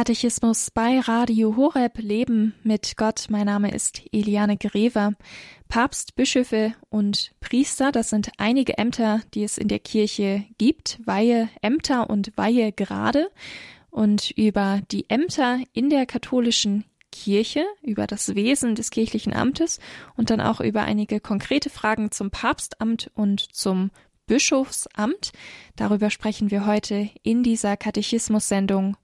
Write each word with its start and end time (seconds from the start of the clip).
Katechismus 0.00 0.70
bei 0.70 0.98
Radio 0.98 1.56
Horeb 1.58 1.98
Leben 1.98 2.54
mit 2.62 2.96
Gott. 2.96 3.26
Mein 3.28 3.44
Name 3.44 3.70
ist 3.70 4.00
Eliane 4.12 4.56
Grever. 4.56 5.12
Papst, 5.68 6.14
Bischöfe 6.14 6.72
und 6.88 7.32
Priester, 7.40 7.92
das 7.92 8.08
sind 8.08 8.30
einige 8.38 8.78
Ämter, 8.78 9.20
die 9.34 9.44
es 9.44 9.58
in 9.58 9.68
der 9.68 9.78
Kirche 9.78 10.46
gibt. 10.56 11.00
Weihe 11.04 11.50
Ämter 11.60 12.08
und 12.08 12.32
Weihe 12.38 12.72
Grade. 12.72 13.30
Und 13.90 14.30
über 14.30 14.80
die 14.90 15.04
Ämter 15.10 15.58
in 15.74 15.90
der 15.90 16.06
katholischen 16.06 16.86
Kirche, 17.12 17.66
über 17.82 18.06
das 18.06 18.34
Wesen 18.34 18.74
des 18.74 18.88
kirchlichen 18.88 19.34
Amtes 19.34 19.80
und 20.16 20.30
dann 20.30 20.40
auch 20.40 20.62
über 20.62 20.80
einige 20.80 21.20
konkrete 21.20 21.68
Fragen 21.68 22.10
zum 22.10 22.30
Papstamt 22.30 23.10
und 23.12 23.54
zum 23.54 23.90
Bischofsamt. 24.26 25.32
Darüber 25.76 26.08
sprechen 26.08 26.50
wir 26.50 26.64
heute 26.64 27.10
in 27.22 27.42
dieser 27.42 27.76
Katechismus-Sendung 27.76 28.96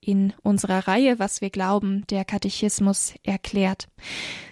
in 0.00 0.32
unserer 0.42 0.88
Reihe 0.88 1.18
Was 1.18 1.40
wir 1.40 1.50
glauben, 1.50 2.04
der 2.10 2.24
Katechismus 2.24 3.14
erklärt. 3.22 3.88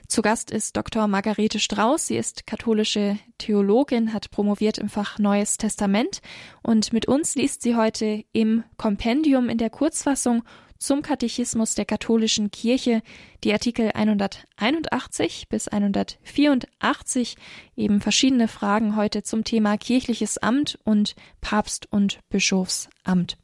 Zu 0.06 0.22
Gast 0.22 0.50
ist 0.50 0.76
Dr. 0.76 1.06
Margarete 1.06 1.58
Strauß. 1.58 2.06
Sie 2.06 2.16
ist 2.16 2.46
katholische 2.46 3.18
Theologin, 3.36 4.14
hat 4.14 4.30
promoviert 4.30 4.78
im 4.78 4.88
Fach 4.88 5.18
Neues 5.18 5.58
Testament 5.58 6.20
und 6.62 6.92
mit 6.92 7.06
uns 7.06 7.34
liest 7.34 7.62
sie 7.62 7.76
heute 7.76 8.24
im 8.32 8.64
Kompendium 8.78 9.50
in 9.50 9.58
der 9.58 9.70
Kurzfassung 9.70 10.42
zum 10.78 11.02
Katechismus 11.02 11.74
der 11.74 11.84
katholischen 11.84 12.50
Kirche 12.50 13.02
die 13.44 13.52
Artikel 13.52 13.90
181 13.92 15.48
bis 15.48 15.68
184 15.68 17.36
eben 17.76 18.00
verschiedene 18.00 18.48
Fragen 18.48 18.96
heute 18.96 19.22
zum 19.22 19.44
Thema 19.44 19.76
kirchliches 19.76 20.38
Amt 20.38 20.78
und 20.84 21.16
Papst 21.40 21.86
und 21.90 22.20
Bischofsamt. 22.30 23.36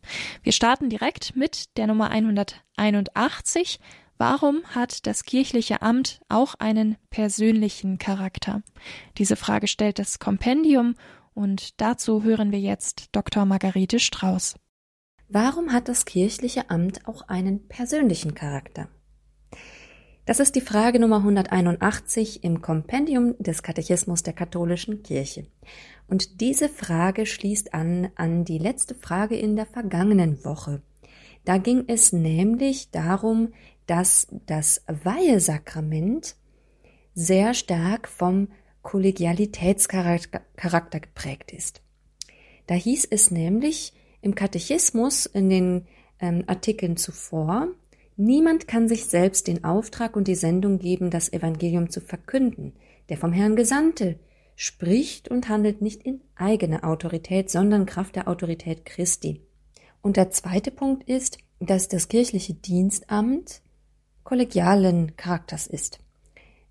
Wir 0.42 0.52
starten 0.52 0.88
direkt 0.88 1.36
mit 1.36 1.76
der 1.76 1.88
Nummer 1.88 2.10
181. 2.10 3.80
Warum 4.16 4.62
hat 4.66 5.06
das 5.06 5.24
kirchliche 5.24 5.82
Amt 5.82 6.20
auch 6.28 6.54
einen 6.54 6.96
persönlichen 7.10 7.98
Charakter? 7.98 8.62
Diese 9.18 9.34
Frage 9.34 9.66
stellt 9.66 9.98
das 9.98 10.20
Kompendium 10.20 10.94
und 11.34 11.80
dazu 11.80 12.22
hören 12.22 12.52
wir 12.52 12.60
jetzt 12.60 13.08
Dr. 13.10 13.44
Margarete 13.44 13.98
Strauß. 13.98 14.54
Warum 15.28 15.72
hat 15.72 15.88
das 15.88 16.04
kirchliche 16.04 16.70
Amt 16.70 17.08
auch 17.08 17.28
einen 17.28 17.66
persönlichen 17.66 18.34
Charakter? 18.34 18.88
Das 20.26 20.38
ist 20.38 20.54
die 20.54 20.60
Frage 20.60 21.00
Nummer 21.00 21.16
181 21.18 22.44
im 22.44 22.62
Kompendium 22.62 23.34
des 23.38 23.62
Katechismus 23.62 24.22
der 24.22 24.34
katholischen 24.34 25.02
Kirche. 25.02 25.46
Und 26.08 26.40
diese 26.40 26.68
Frage 26.68 27.26
schließt 27.26 27.74
an 27.74 28.10
an 28.16 28.44
die 28.44 28.58
letzte 28.58 28.94
Frage 28.94 29.36
in 29.36 29.56
der 29.56 29.66
vergangenen 29.66 30.44
Woche. 30.44 30.82
Da 31.44 31.58
ging 31.58 31.84
es 31.88 32.12
nämlich 32.12 32.90
darum, 32.90 33.52
dass 33.86 34.28
das 34.46 34.82
Weihesakrament 34.86 36.36
sehr 37.14 37.54
stark 37.54 38.08
vom 38.08 38.48
Kollegialitätscharakter 38.82 41.00
geprägt 41.00 41.52
ist. 41.52 41.80
Da 42.66 42.74
hieß 42.74 43.06
es 43.10 43.30
nämlich, 43.30 43.92
im 44.24 44.34
Katechismus 44.34 45.26
in 45.26 45.50
den 45.50 45.86
ähm, 46.18 46.44
Artikeln 46.46 46.96
zuvor, 46.96 47.68
niemand 48.16 48.66
kann 48.66 48.88
sich 48.88 49.06
selbst 49.06 49.46
den 49.46 49.64
Auftrag 49.64 50.16
und 50.16 50.28
die 50.28 50.34
Sendung 50.34 50.78
geben, 50.78 51.10
das 51.10 51.32
Evangelium 51.32 51.90
zu 51.90 52.00
verkünden. 52.00 52.72
Der 53.10 53.18
vom 53.18 53.32
Herrn 53.32 53.54
Gesandte 53.54 54.18
spricht 54.56 55.28
und 55.28 55.48
handelt 55.48 55.82
nicht 55.82 56.02
in 56.04 56.20
eigener 56.36 56.84
Autorität, 56.84 57.50
sondern 57.50 57.86
Kraft 57.86 58.16
der 58.16 58.28
Autorität 58.28 58.86
Christi. 58.86 59.42
Und 60.00 60.16
der 60.16 60.30
zweite 60.30 60.70
Punkt 60.70 61.08
ist, 61.08 61.38
dass 61.60 61.88
das 61.88 62.08
kirchliche 62.08 62.54
Dienstamt 62.54 63.60
kollegialen 64.22 65.16
Charakters 65.16 65.66
ist. 65.66 65.98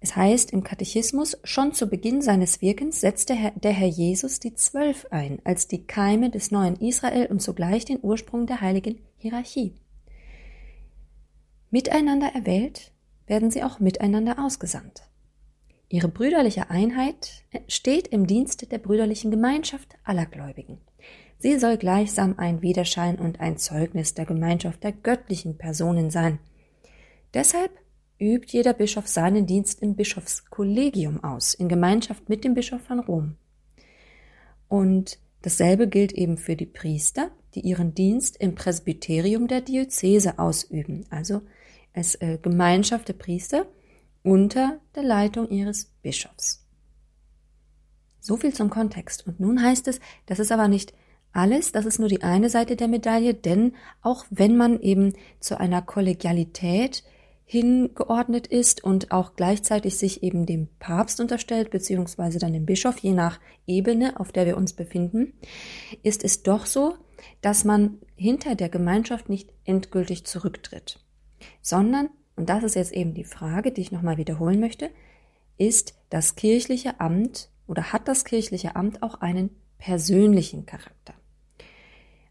Es 0.03 0.17
heißt 0.17 0.51
im 0.51 0.65
Katechismus, 0.65 1.37
schon 1.45 1.71
zu 1.71 1.87
Beginn 1.87 2.21
seines 2.21 2.61
Wirkens 2.61 2.99
setzte 2.99 3.37
der 3.55 3.71
Herr 3.71 3.87
Jesus 3.87 4.41
die 4.41 4.53
Zwölf 4.53 5.07
ein, 5.11 5.39
als 5.45 5.69
die 5.69 5.87
Keime 5.87 6.29
des 6.29 6.51
neuen 6.51 6.75
Israel 6.75 7.27
und 7.27 7.41
zugleich 7.41 7.85
den 7.85 7.99
Ursprung 8.01 8.45
der 8.45 8.59
heiligen 8.59 8.99
Hierarchie. 9.15 9.75
Miteinander 11.71 12.35
erwählt, 12.35 12.91
werden 13.27 13.49
sie 13.49 13.63
auch 13.63 13.79
miteinander 13.79 14.43
ausgesandt. 14.43 15.03
Ihre 15.87 16.09
brüderliche 16.09 16.69
Einheit 16.69 17.45
steht 17.69 18.09
im 18.09 18.27
Dienste 18.27 18.65
der 18.65 18.79
brüderlichen 18.79 19.31
Gemeinschaft 19.31 19.95
aller 20.03 20.25
Gläubigen. 20.25 20.81
Sie 21.37 21.57
soll 21.57 21.77
gleichsam 21.77 22.35
ein 22.35 22.61
Widerschein 22.61 23.19
und 23.19 23.39
ein 23.39 23.57
Zeugnis 23.57 24.13
der 24.13 24.25
Gemeinschaft 24.25 24.83
der 24.83 24.91
göttlichen 24.91 25.57
Personen 25.57 26.11
sein. 26.11 26.39
Deshalb 27.33 27.71
übt 28.23 28.51
jeder 28.51 28.73
Bischof 28.73 29.07
seinen 29.07 29.45
Dienst 29.45 29.81
im 29.81 29.95
Bischofskollegium 29.95 31.23
aus, 31.23 31.53
in 31.53 31.67
Gemeinschaft 31.67 32.29
mit 32.29 32.43
dem 32.43 32.53
Bischof 32.53 32.81
von 32.81 32.99
Rom. 32.99 33.35
Und 34.69 35.19
dasselbe 35.41 35.87
gilt 35.87 36.13
eben 36.13 36.37
für 36.37 36.55
die 36.55 36.65
Priester, 36.65 37.31
die 37.53 37.61
ihren 37.61 37.93
Dienst 37.93 38.37
im 38.37 38.55
Presbyterium 38.55 39.47
der 39.47 39.61
Diözese 39.61 40.39
ausüben, 40.39 41.05
also 41.09 41.41
als 41.93 42.15
äh, 42.15 42.39
Gemeinschaft 42.41 43.09
der 43.09 43.13
Priester 43.13 43.67
unter 44.23 44.79
der 44.95 45.03
Leitung 45.03 45.49
ihres 45.49 45.91
Bischofs. 46.01 46.65
So 48.19 48.37
viel 48.37 48.53
zum 48.53 48.69
Kontext. 48.69 49.27
Und 49.27 49.41
nun 49.41 49.61
heißt 49.61 49.87
es, 49.89 49.99
das 50.25 50.39
ist 50.39 50.51
aber 50.51 50.69
nicht 50.69 50.93
alles, 51.33 51.71
das 51.71 51.85
ist 51.85 51.99
nur 51.99 52.07
die 52.07 52.23
eine 52.23 52.49
Seite 52.49 52.75
der 52.75 52.87
Medaille, 52.87 53.33
denn 53.33 53.73
auch 54.01 54.25
wenn 54.29 54.55
man 54.55 54.79
eben 54.79 55.13
zu 55.39 55.59
einer 55.59 55.81
Kollegialität 55.81 57.03
hingeordnet 57.45 58.47
ist 58.47 58.83
und 58.83 59.11
auch 59.11 59.35
gleichzeitig 59.35 59.97
sich 59.97 60.23
eben 60.23 60.45
dem 60.45 60.67
Papst 60.79 61.19
unterstellt, 61.19 61.69
beziehungsweise 61.71 62.39
dann 62.39 62.53
dem 62.53 62.65
Bischof, 62.65 62.97
je 62.99 63.11
nach 63.11 63.39
Ebene, 63.67 64.19
auf 64.19 64.31
der 64.31 64.45
wir 64.45 64.57
uns 64.57 64.73
befinden, 64.73 65.33
ist 66.03 66.23
es 66.23 66.43
doch 66.43 66.65
so, 66.65 66.95
dass 67.41 67.63
man 67.63 67.99
hinter 68.15 68.55
der 68.55 68.69
Gemeinschaft 68.69 69.29
nicht 69.29 69.51
endgültig 69.65 70.25
zurücktritt, 70.25 70.99
sondern, 71.61 72.09
und 72.35 72.49
das 72.49 72.63
ist 72.63 72.75
jetzt 72.75 72.93
eben 72.93 73.13
die 73.13 73.23
Frage, 73.23 73.71
die 73.71 73.81
ich 73.81 73.91
nochmal 73.91 74.17
wiederholen 74.17 74.59
möchte, 74.59 74.89
ist 75.57 75.95
das 76.09 76.35
kirchliche 76.35 76.99
Amt 76.99 77.49
oder 77.67 77.93
hat 77.93 78.07
das 78.07 78.25
kirchliche 78.25 78.75
Amt 78.75 79.03
auch 79.03 79.21
einen 79.21 79.51
persönlichen 79.77 80.65
Charakter? 80.65 81.13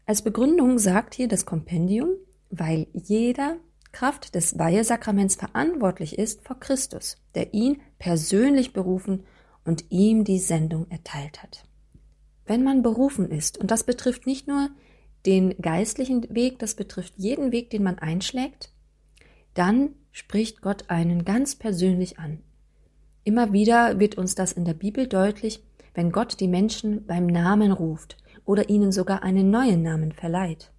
Als 0.05 0.21
Begründung 0.21 0.79
sagt 0.79 1.13
hier 1.13 1.27
das 1.27 1.45
Kompendium, 1.45 2.09
weil 2.49 2.87
jeder 2.93 3.57
Kraft 3.93 4.35
des 4.35 4.59
Weihesakraments 4.59 5.35
verantwortlich 5.35 6.17
ist 6.17 6.45
vor 6.45 6.59
Christus, 6.59 7.15
der 7.35 7.53
ihn 7.53 7.81
persönlich 7.99 8.73
berufen 8.73 9.23
und 9.63 9.85
ihm 9.89 10.25
die 10.25 10.39
Sendung 10.39 10.87
erteilt 10.89 11.41
hat. 11.41 11.63
Wenn 12.45 12.63
man 12.63 12.81
berufen 12.81 13.29
ist, 13.29 13.57
und 13.57 13.71
das 13.71 13.85
betrifft 13.85 14.25
nicht 14.25 14.47
nur 14.47 14.69
den 15.25 15.55
geistlichen 15.61 16.35
Weg, 16.35 16.59
das 16.59 16.75
betrifft 16.75 17.13
jeden 17.17 17.51
Weg, 17.53 17.69
den 17.69 17.83
man 17.83 17.99
einschlägt, 17.99 18.73
dann 19.53 19.91
spricht 20.11 20.61
Gott 20.61 20.89
einen 20.89 21.23
ganz 21.23 21.55
persönlich 21.55 22.19
an. 22.19 22.39
Immer 23.23 23.53
wieder 23.53 23.99
wird 23.99 24.17
uns 24.17 24.35
das 24.35 24.51
in 24.51 24.65
der 24.65 24.73
Bibel 24.73 25.07
deutlich, 25.07 25.63
wenn 25.93 26.11
Gott 26.11 26.39
die 26.39 26.47
Menschen 26.47 27.05
beim 27.05 27.27
Namen 27.27 27.71
ruft 27.71 28.17
oder 28.43 28.69
ihnen 28.69 28.91
sogar 28.91 29.23
einen 29.23 29.51
neuen 29.51 29.83
Namen 29.83 30.11
verleiht. 30.11 30.71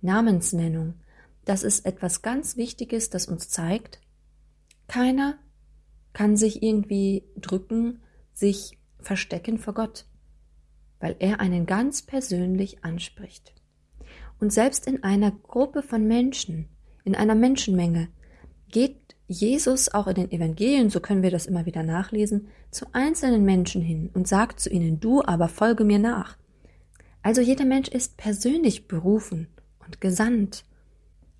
Namensnennung 0.00 0.94
das 1.48 1.62
ist 1.62 1.86
etwas 1.86 2.20
ganz 2.20 2.58
Wichtiges, 2.58 3.08
das 3.08 3.26
uns 3.26 3.48
zeigt, 3.48 4.00
keiner 4.86 5.38
kann 6.12 6.36
sich 6.36 6.62
irgendwie 6.62 7.24
drücken, 7.36 8.00
sich 8.34 8.78
verstecken 9.00 9.58
vor 9.58 9.72
Gott, 9.72 10.04
weil 11.00 11.16
er 11.20 11.40
einen 11.40 11.64
ganz 11.64 12.02
persönlich 12.02 12.84
anspricht. 12.84 13.54
Und 14.40 14.52
selbst 14.52 14.86
in 14.86 15.02
einer 15.02 15.30
Gruppe 15.30 15.82
von 15.82 16.06
Menschen, 16.06 16.68
in 17.04 17.14
einer 17.14 17.34
Menschenmenge, 17.34 18.08
geht 18.68 19.16
Jesus 19.26 19.88
auch 19.88 20.06
in 20.06 20.14
den 20.16 20.30
Evangelien, 20.30 20.90
so 20.90 21.00
können 21.00 21.22
wir 21.22 21.30
das 21.30 21.46
immer 21.46 21.64
wieder 21.64 21.82
nachlesen, 21.82 22.48
zu 22.70 22.86
einzelnen 22.92 23.44
Menschen 23.44 23.80
hin 23.80 24.10
und 24.12 24.28
sagt 24.28 24.60
zu 24.60 24.68
ihnen, 24.68 25.00
du 25.00 25.22
aber 25.22 25.48
folge 25.48 25.84
mir 25.84 25.98
nach. 25.98 26.36
Also 27.22 27.40
jeder 27.40 27.64
Mensch 27.64 27.88
ist 27.88 28.18
persönlich 28.18 28.86
berufen 28.86 29.48
und 29.84 30.00
gesandt 30.00 30.64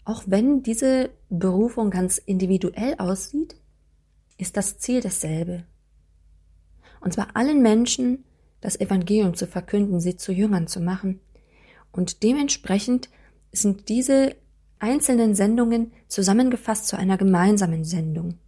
auch 0.09 0.23
wenn 0.25 0.63
diese 0.63 1.11
Berufung 1.29 1.91
ganz 1.91 2.17
individuell 2.17 2.95
aussieht, 2.97 3.57
ist 4.39 4.57
das 4.57 4.79
Ziel 4.79 5.03
dasselbe. 5.03 5.65
Und 7.03 7.13
zwar 7.13 7.37
allen 7.37 7.61
Menschen 7.61 8.25
das 8.63 8.81
Evangelium 8.81 9.35
zu 9.35 9.47
verkünden, 9.47 10.01
sie 10.01 10.17
zu 10.17 10.33
Jüngern 10.33 10.67
zu 10.67 10.81
machen. 10.81 11.21
Und 11.93 12.23
dementsprechend 12.23 13.11
sind 13.53 13.91
diese 13.91 14.35
einzelnen 14.79 15.35
Sendungen 15.35 15.93
zusammengefasst 16.07 16.87
zu 16.87 16.97
einer 16.97 17.19
gemeinsamen 17.19 17.85
Sendung. 17.85 18.39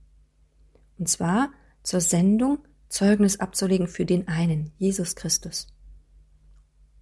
Und 0.99 1.11
zwar 1.11 1.51
zur 1.83 2.01
Sendung, 2.01 2.61
Zeugnis 2.89 3.39
abzulegen 3.39 3.87
für 3.87 4.07
den 4.07 4.29
einen, 4.29 4.73
Jesus 4.79 5.15
Christus. 5.15 5.67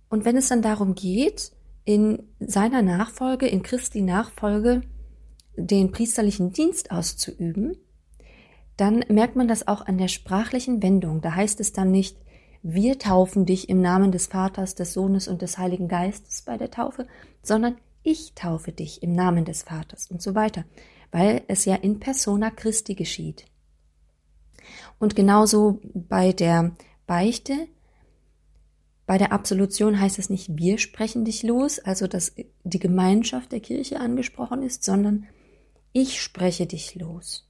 Und 0.08 0.24
wenn 0.24 0.36
es 0.36 0.48
dann 0.48 0.62
darum 0.62 0.96
geht, 0.96 1.52
in 1.88 2.28
seiner 2.38 2.82
Nachfolge, 2.82 3.46
in 3.46 3.62
Christi 3.62 4.02
Nachfolge, 4.02 4.82
den 5.56 5.90
priesterlichen 5.90 6.52
Dienst 6.52 6.90
auszuüben, 6.90 7.78
dann 8.76 9.06
merkt 9.08 9.36
man 9.36 9.48
das 9.48 9.66
auch 9.66 9.86
an 9.86 9.96
der 9.96 10.08
sprachlichen 10.08 10.82
Wendung. 10.82 11.22
Da 11.22 11.34
heißt 11.34 11.60
es 11.60 11.72
dann 11.72 11.90
nicht, 11.90 12.18
wir 12.62 12.98
taufen 12.98 13.46
dich 13.46 13.70
im 13.70 13.80
Namen 13.80 14.12
des 14.12 14.26
Vaters, 14.26 14.74
des 14.74 14.92
Sohnes 14.92 15.28
und 15.28 15.40
des 15.40 15.56
Heiligen 15.56 15.88
Geistes 15.88 16.42
bei 16.42 16.58
der 16.58 16.70
Taufe, 16.70 17.06
sondern 17.42 17.78
ich 18.02 18.34
taufe 18.34 18.70
dich 18.70 19.02
im 19.02 19.14
Namen 19.14 19.46
des 19.46 19.62
Vaters 19.62 20.10
und 20.10 20.20
so 20.20 20.34
weiter, 20.34 20.66
weil 21.10 21.40
es 21.48 21.64
ja 21.64 21.74
in 21.74 22.00
persona 22.00 22.50
Christi 22.50 22.96
geschieht. 22.96 23.46
Und 24.98 25.16
genauso 25.16 25.80
bei 25.94 26.32
der 26.32 26.72
Beichte, 27.06 27.54
bei 29.08 29.16
der 29.16 29.32
Absolution 29.32 29.98
heißt 29.98 30.18
es 30.18 30.28
nicht, 30.28 30.58
wir 30.58 30.76
sprechen 30.76 31.24
dich 31.24 31.42
los, 31.42 31.78
also 31.78 32.06
dass 32.06 32.34
die 32.64 32.78
Gemeinschaft 32.78 33.52
der 33.52 33.60
Kirche 33.60 34.00
angesprochen 34.00 34.62
ist, 34.62 34.84
sondern 34.84 35.26
ich 35.94 36.20
spreche 36.20 36.66
dich 36.66 36.94
los. 36.94 37.48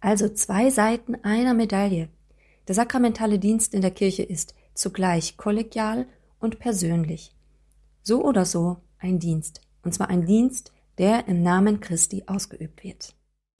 Also 0.00 0.28
zwei 0.28 0.70
Seiten 0.70 1.14
einer 1.22 1.54
Medaille. 1.54 2.08
Der 2.66 2.74
sakramentale 2.74 3.38
Dienst 3.38 3.74
in 3.74 3.80
der 3.80 3.92
Kirche 3.92 4.24
ist 4.24 4.56
zugleich 4.74 5.36
kollegial 5.36 6.08
und 6.40 6.58
persönlich. 6.58 7.32
So 8.02 8.24
oder 8.24 8.44
so 8.44 8.78
ein 8.98 9.20
Dienst. 9.20 9.60
Und 9.84 9.94
zwar 9.94 10.10
ein 10.10 10.26
Dienst, 10.26 10.72
der 10.98 11.28
im 11.28 11.44
Namen 11.44 11.78
Christi 11.78 12.24
ausgeübt 12.26 12.82
wird. 12.82 13.14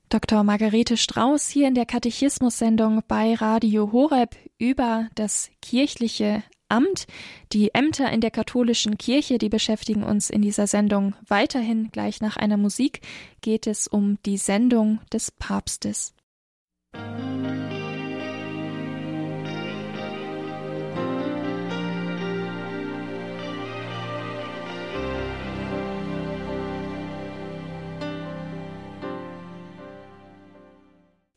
Dr. 0.08 0.42
Margarete 0.42 0.96
Strauß 0.96 1.48
hier 1.48 1.68
in 1.68 1.74
der 1.76 1.86
Katechismus-Sendung 1.86 3.02
bei 3.06 3.34
Radio 3.34 3.92
Horeb 3.92 4.34
über 4.58 5.08
das 5.14 5.50
kirchliche 5.62 6.42
Amt. 6.74 7.06
Die 7.52 7.72
Ämter 7.72 8.10
in 8.10 8.20
der 8.20 8.32
katholischen 8.32 8.98
Kirche, 8.98 9.38
die 9.38 9.48
beschäftigen 9.48 10.02
uns 10.02 10.28
in 10.28 10.42
dieser 10.42 10.66
Sendung 10.66 11.14
weiterhin. 11.28 11.90
Gleich 11.92 12.20
nach 12.20 12.36
einer 12.36 12.56
Musik 12.56 13.00
geht 13.42 13.68
es 13.68 13.86
um 13.86 14.18
die 14.26 14.38
Sendung 14.38 14.98
des 15.12 15.30
Papstes. 15.30 16.14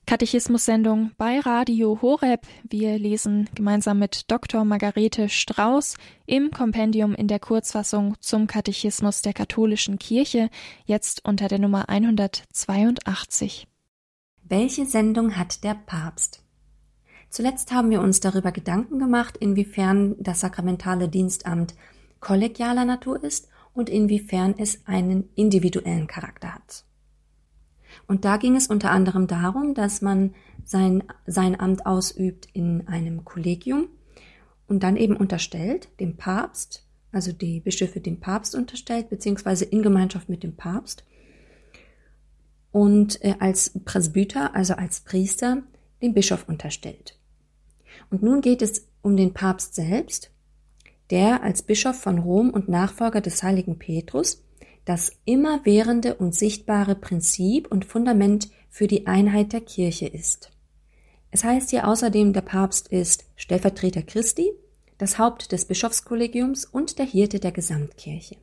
Katechismus-Sendung 0.07 1.11
bei 1.17 1.41
Radio 1.41 2.01
Horeb. 2.01 2.47
Wir 2.63 2.97
lesen 2.97 3.49
gemeinsam 3.53 3.99
mit 3.99 4.31
Dr. 4.31 4.63
Margarete 4.63 5.27
Strauß 5.27 5.97
im 6.25 6.49
Kompendium 6.49 7.13
in 7.13 7.27
der 7.27 7.39
Kurzfassung 7.39 8.15
zum 8.21 8.47
Katechismus 8.47 9.21
der 9.21 9.33
katholischen 9.33 9.99
Kirche, 9.99 10.49
jetzt 10.85 11.25
unter 11.25 11.49
der 11.49 11.59
Nummer 11.59 11.89
182. 11.89 13.67
Welche 14.43 14.85
Sendung 14.85 15.35
hat 15.35 15.65
der 15.65 15.73
Papst? 15.73 16.41
Zuletzt 17.29 17.73
haben 17.73 17.89
wir 17.89 17.99
uns 17.99 18.21
darüber 18.21 18.53
Gedanken 18.53 18.99
gemacht, 18.99 19.35
inwiefern 19.35 20.15
das 20.19 20.39
sakramentale 20.39 21.09
Dienstamt 21.09 21.75
kollegialer 22.21 22.85
Natur 22.85 23.21
ist 23.21 23.49
und 23.73 23.89
inwiefern 23.89 24.55
es 24.57 24.87
einen 24.87 25.27
individuellen 25.35 26.07
Charakter 26.07 26.55
hat. 26.55 26.86
Und 28.07 28.23
da 28.23 28.37
ging 28.37 28.55
es 28.55 28.67
unter 28.67 28.91
anderem 28.91 29.27
darum, 29.27 29.73
dass 29.73 30.01
man 30.01 30.33
sein, 30.63 31.03
sein 31.25 31.59
Amt 31.59 31.85
ausübt 31.85 32.47
in 32.53 32.87
einem 32.87 33.25
Kollegium 33.25 33.89
und 34.67 34.83
dann 34.83 34.95
eben 34.95 35.15
unterstellt 35.15 35.89
dem 35.99 36.15
Papst, 36.15 36.85
also 37.11 37.31
die 37.31 37.59
Bischöfe 37.59 37.99
dem 37.99 38.19
Papst 38.19 38.55
unterstellt, 38.55 39.09
beziehungsweise 39.09 39.65
in 39.65 39.81
Gemeinschaft 39.81 40.29
mit 40.29 40.43
dem 40.43 40.55
Papst. 40.55 41.05
Und 42.71 43.23
äh, 43.23 43.35
als 43.39 43.71
Presbyter, 43.85 44.55
also 44.55 44.73
als 44.73 45.01
Priester, 45.01 45.63
dem 46.01 46.13
Bischof 46.13 46.47
unterstellt. 46.47 47.17
Und 48.09 48.23
nun 48.23 48.41
geht 48.41 48.61
es 48.61 48.87
um 49.01 49.17
den 49.17 49.33
Papst 49.33 49.75
selbst, 49.75 50.31
der 51.09 51.43
als 51.43 51.61
Bischof 51.61 51.95
von 51.99 52.19
Rom 52.19 52.49
und 52.51 52.69
Nachfolger 52.69 53.21
des 53.21 53.41
heiligen 53.41 53.79
Petrus 53.79 54.43
das 54.87 55.11
immerwährende 55.25 56.15
und 56.15 56.33
sichtbare 56.33 56.95
Prinzip 56.95 57.69
und 57.69 57.83
Fundament 57.83 58.49
für 58.69 58.87
die 58.87 59.05
Einheit 59.05 59.51
der 59.51 59.59
Kirche 59.59 60.07
ist. 60.07 60.49
Es 61.29 61.43
heißt 61.43 61.71
hier 61.71 61.89
außerdem, 61.89 62.31
der 62.31 62.41
Papst 62.41 62.87
ist 62.87 63.25
Stellvertreter 63.35 64.01
Christi, 64.01 64.53
das 64.97 65.19
Haupt 65.19 65.51
des 65.51 65.65
Bischofskollegiums 65.65 66.63
und 66.63 66.99
der 66.99 67.05
Hirte 67.05 67.41
der 67.41 67.51
Gesamtkirche. 67.51 68.37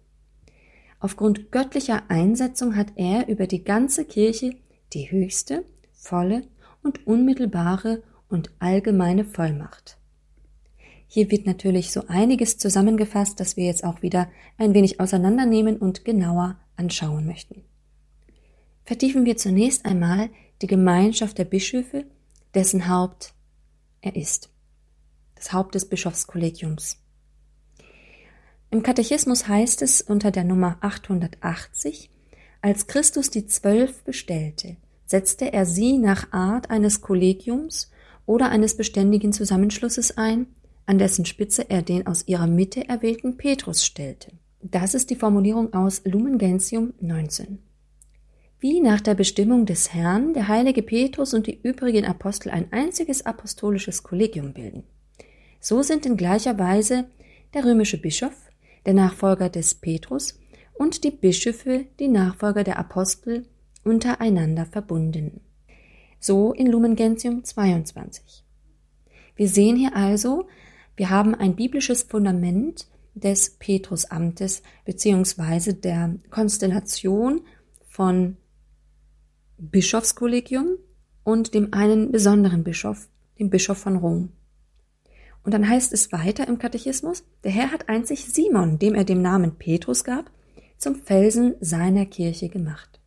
Aufgrund 1.00 1.50
göttlicher 1.50 2.02
Einsetzung 2.08 2.76
hat 2.76 2.88
er 2.96 3.26
über 3.28 3.46
die 3.46 3.64
ganze 3.64 4.04
Kirche 4.04 4.54
die 4.92 5.10
höchste, 5.10 5.64
volle 5.94 6.42
und 6.82 7.06
unmittelbare 7.06 8.02
und 8.28 8.50
allgemeine 8.58 9.24
Vollmacht. 9.24 9.96
Hier 11.14 11.30
wird 11.30 11.46
natürlich 11.46 11.92
so 11.92 12.02
einiges 12.08 12.58
zusammengefasst, 12.58 13.38
das 13.38 13.56
wir 13.56 13.66
jetzt 13.66 13.84
auch 13.84 14.02
wieder 14.02 14.28
ein 14.58 14.74
wenig 14.74 14.98
auseinandernehmen 14.98 15.76
und 15.76 16.04
genauer 16.04 16.58
anschauen 16.74 17.24
möchten. 17.24 17.62
Vertiefen 18.84 19.24
wir 19.24 19.36
zunächst 19.36 19.86
einmal 19.86 20.28
die 20.60 20.66
Gemeinschaft 20.66 21.38
der 21.38 21.44
Bischöfe, 21.44 22.04
dessen 22.52 22.88
Haupt 22.88 23.32
er 24.00 24.16
ist. 24.16 24.50
Das 25.36 25.52
Haupt 25.52 25.76
des 25.76 25.88
Bischofskollegiums. 25.88 26.98
Im 28.72 28.82
Katechismus 28.82 29.46
heißt 29.46 29.82
es 29.82 30.00
unter 30.00 30.32
der 30.32 30.42
Nummer 30.42 30.78
880, 30.80 32.10
als 32.60 32.88
Christus 32.88 33.30
die 33.30 33.46
Zwölf 33.46 34.02
bestellte, 34.02 34.78
setzte 35.06 35.52
er 35.52 35.64
sie 35.64 35.96
nach 35.96 36.32
Art 36.32 36.70
eines 36.70 37.02
Kollegiums 37.02 37.92
oder 38.26 38.48
eines 38.48 38.76
beständigen 38.76 39.32
Zusammenschlusses 39.32 40.18
ein, 40.18 40.48
an 40.86 40.98
dessen 40.98 41.24
Spitze 41.24 41.68
er 41.70 41.82
den 41.82 42.06
aus 42.06 42.26
ihrer 42.26 42.46
Mitte 42.46 42.88
erwählten 42.88 43.36
Petrus 43.36 43.84
stellte. 43.84 44.32
Das 44.60 44.94
ist 44.94 45.10
die 45.10 45.16
Formulierung 45.16 45.72
aus 45.74 46.02
Lumen 46.04 46.38
Gentium 46.38 46.94
19. 47.00 47.58
Wie 48.60 48.80
nach 48.80 49.00
der 49.00 49.14
Bestimmung 49.14 49.66
des 49.66 49.92
Herrn 49.92 50.32
der 50.32 50.48
heilige 50.48 50.82
Petrus 50.82 51.34
und 51.34 51.46
die 51.46 51.60
übrigen 51.62 52.06
Apostel 52.06 52.50
ein 52.50 52.72
einziges 52.72 53.26
apostolisches 53.26 54.02
Kollegium 54.02 54.54
bilden. 54.54 54.84
So 55.60 55.82
sind 55.82 56.06
in 56.06 56.16
gleicher 56.16 56.58
Weise 56.58 57.04
der 57.52 57.64
römische 57.64 57.98
Bischof, 57.98 58.34
der 58.86 58.94
Nachfolger 58.94 59.48
des 59.48 59.74
Petrus, 59.74 60.38
und 60.74 61.04
die 61.04 61.10
Bischöfe, 61.10 61.86
die 62.00 62.08
Nachfolger 62.08 62.64
der 62.64 62.78
Apostel, 62.78 63.46
untereinander 63.84 64.66
verbunden. 64.66 65.40
So 66.18 66.52
in 66.52 66.66
Lumen 66.66 66.96
Gentium 66.96 67.44
22. 67.44 68.44
Wir 69.36 69.48
sehen 69.48 69.76
hier 69.76 69.94
also, 69.94 70.46
wir 70.96 71.10
haben 71.10 71.34
ein 71.34 71.56
biblisches 71.56 72.02
Fundament 72.04 72.86
des 73.14 73.56
Petrusamtes 73.58 74.62
beziehungsweise 74.84 75.74
der 75.74 76.16
Konstellation 76.30 77.42
von 77.88 78.36
Bischofskollegium 79.58 80.78
und 81.22 81.54
dem 81.54 81.72
einen 81.72 82.10
besonderen 82.10 82.64
Bischof, 82.64 83.08
dem 83.38 83.50
Bischof 83.50 83.78
von 83.78 83.96
Rom. 83.96 84.30
Und 85.42 85.52
dann 85.52 85.68
heißt 85.68 85.92
es 85.92 86.10
weiter 86.10 86.48
im 86.48 86.58
Katechismus, 86.58 87.24
der 87.44 87.52
Herr 87.52 87.70
hat 87.70 87.88
einzig 87.88 88.24
Simon, 88.24 88.78
dem 88.78 88.94
er 88.94 89.04
den 89.04 89.22
Namen 89.22 89.56
Petrus 89.56 90.02
gab, 90.02 90.30
zum 90.78 90.96
Felsen 90.96 91.54
seiner 91.60 92.06
Kirche 92.06 92.48
gemacht. 92.48 93.00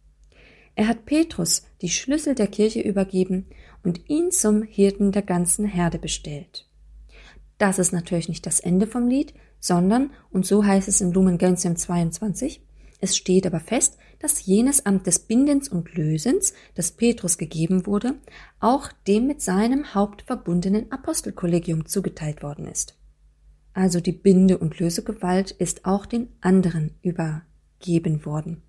Er 0.75 0.88
hat 0.88 1.06
Petrus 1.06 1.63
die 1.82 1.89
Schlüssel 1.89 2.36
der 2.36 2.48
Kirche 2.48 2.82
übergeben 2.82 3.48
und 3.84 4.10
ihn 4.10 4.32
zum 4.32 4.62
Hirten 4.62 5.12
der 5.12 5.24
ganzen 5.24 5.65
Herde 5.65 5.98
bestellt. 5.98 6.66
Das 7.57 7.79
ist 7.79 7.91
natürlich 7.91 8.29
nicht 8.29 8.45
das 8.45 8.59
Ende 8.59 8.87
vom 8.87 9.07
Lied, 9.07 9.33
sondern, 9.59 10.11
und 10.31 10.45
so 10.45 10.63
heißt 10.63 10.87
es 10.87 11.01
in 11.01 11.11
Lumen 11.11 11.37
Gentium 11.37 11.75
22, 11.75 12.61
es 12.99 13.15
steht 13.15 13.45
aber 13.45 13.59
fest, 13.59 13.97
dass 14.19 14.45
jenes 14.45 14.85
Amt 14.85 15.05
des 15.05 15.19
Bindens 15.19 15.69
und 15.69 15.93
Lösens, 15.93 16.53
das 16.73 16.91
Petrus 16.91 17.37
gegeben 17.37 17.85
wurde, 17.85 18.15
auch 18.59 18.91
dem 19.07 19.27
mit 19.27 19.41
seinem 19.41 19.93
Haupt 19.93 20.23
verbundenen 20.23 20.91
Apostelkollegium 20.91 21.85
zugeteilt 21.85 22.41
worden 22.41 22.67
ist. 22.67 22.97
Also 23.73 23.99
die 23.99 24.11
Binde- 24.11 24.57
und 24.57 24.79
Lösegewalt 24.79 25.51
ist 25.51 25.85
auch 25.85 26.07
den 26.07 26.29
anderen 26.41 26.95
übergeben 27.03 28.25
worden. 28.25 28.63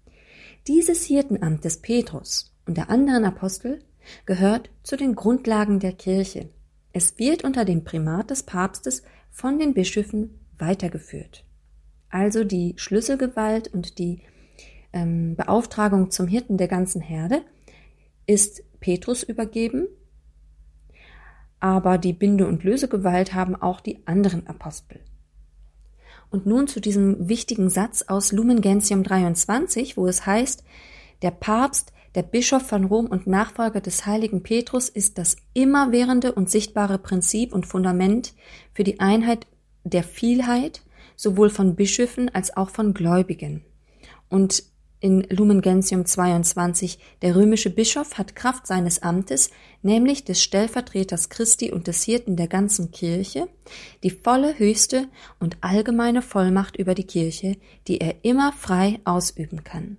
Dieses 0.66 1.04
Hirtenamt 1.04 1.64
des 1.64 1.78
Petrus 1.78 2.54
und 2.66 2.76
der 2.76 2.90
anderen 2.90 3.25
Apostel 3.25 3.83
gehört 4.26 4.68
zu 4.83 4.97
den 4.97 5.14
Grundlagen 5.14 5.80
der 5.80 5.92
Kirche 5.92 6.50
es 6.99 7.17
wird 7.17 7.45
unter 7.45 7.64
dem 7.64 7.85
Primat 7.85 8.31
des 8.31 8.43
Papstes 8.43 9.05
von 9.31 9.61
den 9.61 9.73
Bischöfen 9.73 10.40
weitergeführt. 10.59 11.45
Also 12.11 12.43
die 12.43 12.75
Schlüsselgewalt 12.76 13.69
und 13.69 14.00
die 14.00 14.23
ähm, 14.93 15.37
Beauftragung 15.37 16.11
zum 16.11 16.26
Hirten 16.26 16.57
der 16.57 16.67
ganzen 16.67 17.00
Herde 17.00 17.43
ist 18.26 18.64
Petrus 18.81 19.23
übergeben, 19.23 19.87
aber 21.61 21.99
die 21.99 22.12
Binde- 22.12 22.49
und 22.49 22.64
Lösegewalt 22.64 23.33
haben 23.33 23.55
auch 23.55 23.81
die 23.81 24.05
anderen 24.09 24.49
Apostel. 24.49 24.99
Und 26.31 26.47
nun 26.47 26.67
zu 26.67 26.81
diesem 26.81 27.28
wichtigen 27.28 27.71
Satz 27.71 28.02
aus 28.09 28.33
Lumen 28.33 28.61
Gentium 28.61 29.05
23, 29.05 29.97
wo 29.97 30.09
es 30.09 30.26
heißt, 30.26 30.64
Der 31.23 31.31
Papst, 31.31 31.93
der 32.15 32.23
Bischof 32.23 32.62
von 32.62 32.85
Rom 32.85 33.07
und 33.07 33.27
Nachfolger 33.27 33.81
des 33.81 34.07
heiligen 34.07 34.43
Petrus 34.43 34.88
ist 34.88 35.19
das 35.19 35.37
immerwährende 35.55 36.33
und 36.33 36.50
sichtbare 36.50 36.99
Prinzip 36.99 37.53
und 37.53 37.67
Fundament 37.67 38.35
für 38.73 38.85
die 38.85 39.00
Einheit 39.00 39.47
der 39.85 40.03
Vielheit, 40.03 40.83
sowohl 41.17 41.50
von 41.50 41.75
Bischöfen 41.75 42.29
als 42.35 42.57
auch 42.57 42.71
von 42.71 42.95
Gläubigen. 42.95 43.65
Und 44.29 44.65
in 45.00 45.23
Lumen 45.31 45.61
Gentium 45.61 46.05
22, 46.05 46.99
der 47.23 47.37
römische 47.37 47.71
Bischof 47.71 48.19
hat 48.19 48.35
Kraft 48.35 48.67
seines 48.67 49.00
Amtes, 49.00 49.50
nämlich 49.83 50.25
des 50.25 50.43
Stellvertreters 50.43 51.29
Christi 51.29 51.71
und 51.71 51.87
des 51.87 52.03
Hirten 52.03 52.35
der 52.35 52.49
ganzen 52.49 52.91
Kirche, 52.91 53.49
die 54.03 54.11
volle, 54.11 54.59
höchste 54.59 55.07
und 55.38 55.59
allgemeine 55.61 56.21
Vollmacht 56.21 56.77
über 56.77 56.95
die 56.95 57.07
Kirche, 57.07 57.57
die 57.87 58.00
er 58.00 58.25
immer 58.25 58.53
frei 58.53 58.99
ausüben 59.05 59.62
kann. 59.62 59.99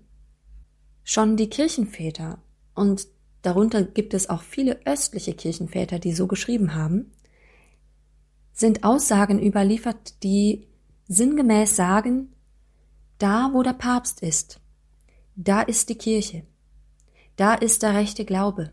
Schon 1.11 1.37
die 1.37 1.49
Kirchenväter, 1.49 2.37
und 2.75 3.07
darunter 3.41 3.81
gibt 3.81 4.13
es 4.13 4.29
auch 4.29 4.43
viele 4.43 4.85
östliche 4.85 5.33
Kirchenväter, 5.33 5.97
die 5.97 6.13
so 6.13 6.27
geschrieben 6.27 6.75
haben, 6.75 7.09
sind 8.53 8.83
Aussagen 8.83 9.41
überliefert, 9.41 10.21
die 10.21 10.67
sinngemäß 11.07 11.75
sagen, 11.75 12.31
da 13.17 13.49
wo 13.53 13.63
der 13.63 13.73
Papst 13.73 14.21
ist, 14.21 14.61
da 15.35 15.63
ist 15.63 15.89
die 15.89 15.97
Kirche. 15.97 16.43
Da 17.37 17.55
ist 17.55 17.81
der 17.81 17.95
rechte 17.95 18.23
Glaube. 18.23 18.71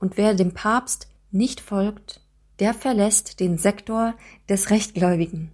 Und 0.00 0.16
wer 0.16 0.34
dem 0.34 0.54
Papst 0.54 1.06
nicht 1.30 1.60
folgt, 1.60 2.20
der 2.58 2.74
verlässt 2.74 3.38
den 3.38 3.58
Sektor 3.58 4.16
des 4.48 4.70
Rechtgläubigen. 4.70 5.52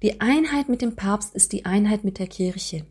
Die 0.00 0.22
Einheit 0.22 0.70
mit 0.70 0.80
dem 0.80 0.96
Papst 0.96 1.34
ist 1.34 1.52
die 1.52 1.66
Einheit 1.66 2.02
mit 2.02 2.18
der 2.18 2.28
Kirche. 2.28 2.86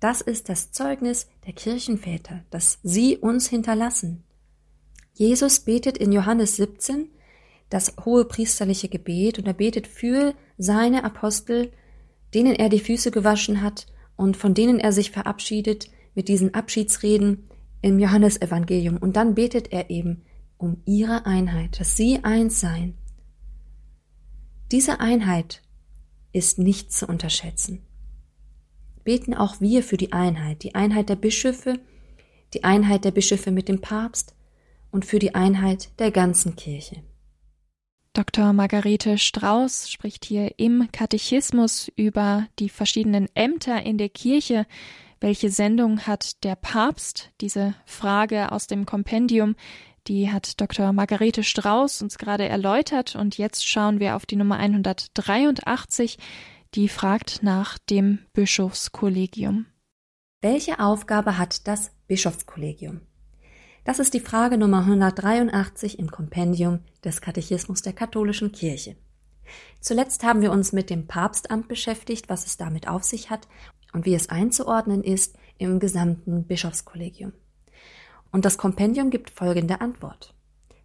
Das 0.00 0.22
ist 0.22 0.48
das 0.48 0.72
Zeugnis 0.72 1.28
der 1.46 1.52
Kirchenväter, 1.52 2.42
das 2.50 2.78
sie 2.82 3.18
uns 3.18 3.48
hinterlassen. 3.48 4.24
Jesus 5.12 5.60
betet 5.60 5.98
in 5.98 6.10
Johannes 6.10 6.56
17 6.56 7.10
das 7.68 7.94
hohe 8.04 8.24
priesterliche 8.24 8.88
Gebet 8.88 9.38
und 9.38 9.46
er 9.46 9.54
betet 9.54 9.86
für 9.86 10.34
seine 10.56 11.04
Apostel, 11.04 11.70
denen 12.34 12.54
er 12.54 12.70
die 12.70 12.80
Füße 12.80 13.10
gewaschen 13.10 13.60
hat 13.62 13.86
und 14.16 14.36
von 14.36 14.54
denen 14.54 14.80
er 14.80 14.92
sich 14.92 15.10
verabschiedet 15.10 15.90
mit 16.14 16.28
diesen 16.28 16.54
Abschiedsreden 16.54 17.48
im 17.82 17.98
Johannesevangelium. 17.98 18.96
Und 18.96 19.16
dann 19.16 19.34
betet 19.34 19.72
er 19.72 19.90
eben 19.90 20.22
um 20.56 20.82
ihre 20.84 21.26
Einheit, 21.26 21.78
dass 21.78 21.96
sie 21.96 22.24
eins 22.24 22.60
seien. 22.60 22.96
Diese 24.72 25.00
Einheit 25.00 25.62
ist 26.32 26.58
nicht 26.58 26.92
zu 26.92 27.06
unterschätzen. 27.06 27.82
Beten 29.10 29.34
auch 29.34 29.60
wir 29.60 29.82
für 29.82 29.96
die 29.96 30.12
Einheit, 30.12 30.62
die 30.62 30.76
Einheit 30.76 31.08
der 31.08 31.16
Bischöfe, 31.16 31.80
die 32.54 32.62
Einheit 32.62 33.04
der 33.04 33.10
Bischöfe 33.10 33.50
mit 33.50 33.68
dem 33.68 33.80
Papst 33.80 34.36
und 34.92 35.04
für 35.04 35.18
die 35.18 35.34
Einheit 35.34 35.88
der 35.98 36.12
ganzen 36.12 36.54
Kirche. 36.54 37.02
Dr. 38.12 38.52
Margarete 38.52 39.18
Strauß 39.18 39.90
spricht 39.90 40.24
hier 40.24 40.60
im 40.60 40.92
Katechismus 40.92 41.90
über 41.96 42.46
die 42.60 42.68
verschiedenen 42.68 43.26
Ämter 43.34 43.82
in 43.82 43.98
der 43.98 44.10
Kirche. 44.10 44.64
Welche 45.18 45.50
Sendung 45.50 46.06
hat 46.06 46.44
der 46.44 46.54
Papst? 46.54 47.32
Diese 47.40 47.74
Frage 47.86 48.52
aus 48.52 48.68
dem 48.68 48.86
Kompendium, 48.86 49.56
die 50.06 50.30
hat 50.30 50.60
Dr. 50.60 50.92
Margarete 50.92 51.42
Strauß 51.42 52.02
uns 52.02 52.16
gerade 52.16 52.48
erläutert 52.48 53.16
und 53.16 53.38
jetzt 53.38 53.66
schauen 53.66 53.98
wir 53.98 54.14
auf 54.14 54.24
die 54.24 54.36
Nummer 54.36 54.58
183, 54.58 56.16
die 56.74 56.88
fragt 56.88 57.42
nach 57.42 57.78
dem 57.78 58.20
Bischofskollegium. 58.32 59.66
Welche 60.40 60.78
Aufgabe 60.78 61.36
hat 61.36 61.66
das 61.66 61.90
Bischofskollegium? 62.06 63.00
Das 63.84 63.98
ist 63.98 64.14
die 64.14 64.20
Frage 64.20 64.56
Nummer 64.56 64.80
183 64.80 65.98
im 65.98 66.10
Kompendium 66.12 66.80
des 67.02 67.20
Katechismus 67.20 67.82
der 67.82 67.92
katholischen 67.92 68.52
Kirche. 68.52 68.96
Zuletzt 69.80 70.22
haben 70.22 70.42
wir 70.42 70.52
uns 70.52 70.72
mit 70.72 70.90
dem 70.90 71.08
Papstamt 71.08 71.66
beschäftigt, 71.66 72.28
was 72.28 72.46
es 72.46 72.56
damit 72.56 72.86
auf 72.86 73.02
sich 73.02 73.30
hat 73.30 73.48
und 73.92 74.06
wie 74.06 74.14
es 74.14 74.28
einzuordnen 74.28 75.02
ist 75.02 75.36
im 75.58 75.80
gesamten 75.80 76.44
Bischofskollegium. 76.44 77.32
Und 78.30 78.44
das 78.44 78.58
Kompendium 78.58 79.10
gibt 79.10 79.30
folgende 79.30 79.80
Antwort. 79.80 80.34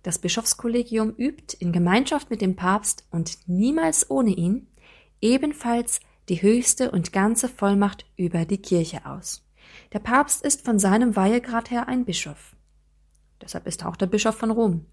Das 0.01 0.17
Bischofskollegium 0.17 1.11
übt 1.15 1.55
in 1.59 1.71
Gemeinschaft 1.71 2.31
mit 2.31 2.41
dem 2.41 2.55
Papst 2.55 3.05
und 3.11 3.37
niemals 3.47 4.09
ohne 4.09 4.31
ihn 4.31 4.67
ebenfalls 5.21 5.99
die 6.29 6.41
höchste 6.41 6.91
und 6.91 7.13
ganze 7.13 7.47
Vollmacht 7.49 8.05
über 8.17 8.45
die 8.45 8.61
Kirche 8.61 9.05
aus. 9.05 9.43
Der 9.93 9.99
Papst 9.99 10.43
ist 10.43 10.65
von 10.65 10.79
seinem 10.79 11.15
Weihegrad 11.15 11.71
her 11.71 11.87
ein 11.87 12.05
Bischof. 12.05 12.55
Deshalb 13.41 13.67
ist 13.67 13.81
er 13.81 13.89
auch 13.89 13.95
der 13.95 14.07
Bischof 14.07 14.35
von 14.35 14.51
Rom. 14.51 14.85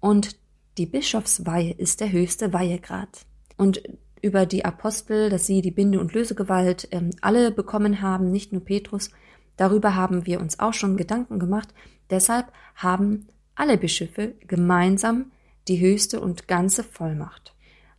Und 0.00 0.36
die 0.78 0.86
Bischofsweihe 0.86 1.72
ist 1.72 2.00
der 2.00 2.12
höchste 2.12 2.52
Weihegrad. 2.52 3.26
Und 3.56 3.82
über 4.22 4.46
die 4.46 4.64
Apostel, 4.64 5.30
dass 5.30 5.46
sie 5.46 5.62
die 5.62 5.70
Binde- 5.70 6.00
und 6.00 6.14
Lösegewalt 6.14 6.88
ähm, 6.92 7.10
alle 7.20 7.50
bekommen 7.50 8.00
haben, 8.00 8.30
nicht 8.30 8.52
nur 8.52 8.64
Petrus, 8.64 9.10
darüber 9.56 9.96
haben 9.96 10.26
wir 10.26 10.40
uns 10.40 10.60
auch 10.60 10.74
schon 10.74 10.96
Gedanken 10.96 11.38
gemacht. 11.38 11.74
Deshalb 12.08 12.52
haben 12.76 13.26
alle 13.54 13.76
Bischöfe 13.76 14.34
gemeinsam 14.46 15.32
die 15.68 15.80
höchste 15.80 16.20
und 16.20 16.48
ganze 16.48 16.84
Vollmacht. 16.84 17.54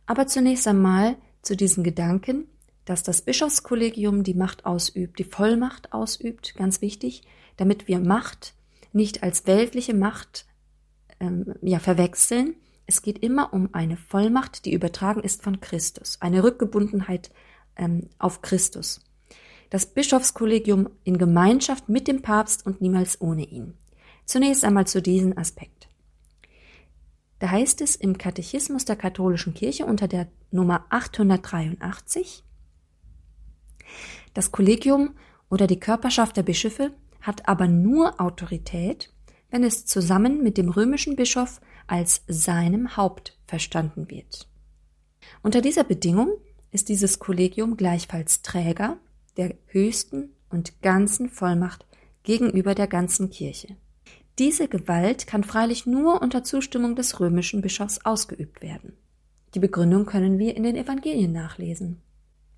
Aber 0.06 0.26
zunächst 0.26 0.66
einmal 0.66 1.16
zu 1.46 1.56
diesen 1.56 1.84
Gedanken, 1.84 2.46
dass 2.84 3.02
das 3.02 3.22
Bischofskollegium 3.22 4.24
die 4.24 4.34
Macht 4.34 4.66
ausübt, 4.66 5.18
die 5.18 5.24
Vollmacht 5.24 5.92
ausübt, 5.92 6.54
ganz 6.54 6.80
wichtig, 6.80 7.22
damit 7.56 7.88
wir 7.88 8.00
Macht 8.00 8.54
nicht 8.92 9.22
als 9.22 9.46
weltliche 9.46 9.94
Macht 9.94 10.46
ähm, 11.20 11.54
ja, 11.62 11.78
verwechseln. 11.78 12.54
Es 12.86 13.02
geht 13.02 13.18
immer 13.18 13.52
um 13.52 13.70
eine 13.72 13.96
Vollmacht, 13.96 14.64
die 14.64 14.72
übertragen 14.72 15.20
ist 15.20 15.42
von 15.42 15.60
Christus, 15.60 16.18
eine 16.20 16.44
Rückgebundenheit 16.44 17.30
ähm, 17.76 18.08
auf 18.18 18.42
Christus. 18.42 19.00
Das 19.70 19.86
Bischofskollegium 19.86 20.90
in 21.04 21.18
Gemeinschaft 21.18 21.88
mit 21.88 22.06
dem 22.06 22.22
Papst 22.22 22.66
und 22.66 22.80
niemals 22.80 23.20
ohne 23.20 23.44
ihn. 23.44 23.74
Zunächst 24.26 24.64
einmal 24.64 24.86
zu 24.86 25.02
diesem 25.02 25.36
Aspekt. 25.36 25.83
Da 27.44 27.50
heißt 27.50 27.82
es 27.82 27.94
im 27.94 28.16
Katechismus 28.16 28.86
der 28.86 28.96
katholischen 28.96 29.52
Kirche 29.52 29.84
unter 29.84 30.08
der 30.08 30.28
Nummer 30.50 30.86
883, 30.88 32.42
das 34.32 34.50
Kollegium 34.50 35.14
oder 35.50 35.66
die 35.66 35.78
Körperschaft 35.78 36.38
der 36.38 36.42
Bischöfe 36.42 36.94
hat 37.20 37.46
aber 37.46 37.68
nur 37.68 38.18
Autorität, 38.18 39.12
wenn 39.50 39.62
es 39.62 39.84
zusammen 39.84 40.42
mit 40.42 40.56
dem 40.56 40.70
römischen 40.70 41.16
Bischof 41.16 41.60
als 41.86 42.22
seinem 42.28 42.96
Haupt 42.96 43.38
verstanden 43.46 44.08
wird. 44.08 44.48
Unter 45.42 45.60
dieser 45.60 45.84
Bedingung 45.84 46.32
ist 46.70 46.88
dieses 46.88 47.18
Kollegium 47.18 47.76
gleichfalls 47.76 48.40
Träger 48.40 48.96
der 49.36 49.54
höchsten 49.66 50.30
und 50.48 50.80
ganzen 50.80 51.28
Vollmacht 51.28 51.84
gegenüber 52.22 52.74
der 52.74 52.86
ganzen 52.86 53.28
Kirche. 53.28 53.76
Diese 54.38 54.66
Gewalt 54.68 55.26
kann 55.26 55.44
freilich 55.44 55.86
nur 55.86 56.20
unter 56.20 56.42
Zustimmung 56.42 56.96
des 56.96 57.20
römischen 57.20 57.60
Bischofs 57.60 58.00
ausgeübt 58.04 58.62
werden. 58.62 58.96
Die 59.54 59.60
Begründung 59.60 60.06
können 60.06 60.38
wir 60.38 60.56
in 60.56 60.64
den 60.64 60.74
Evangelien 60.74 61.32
nachlesen. 61.32 62.02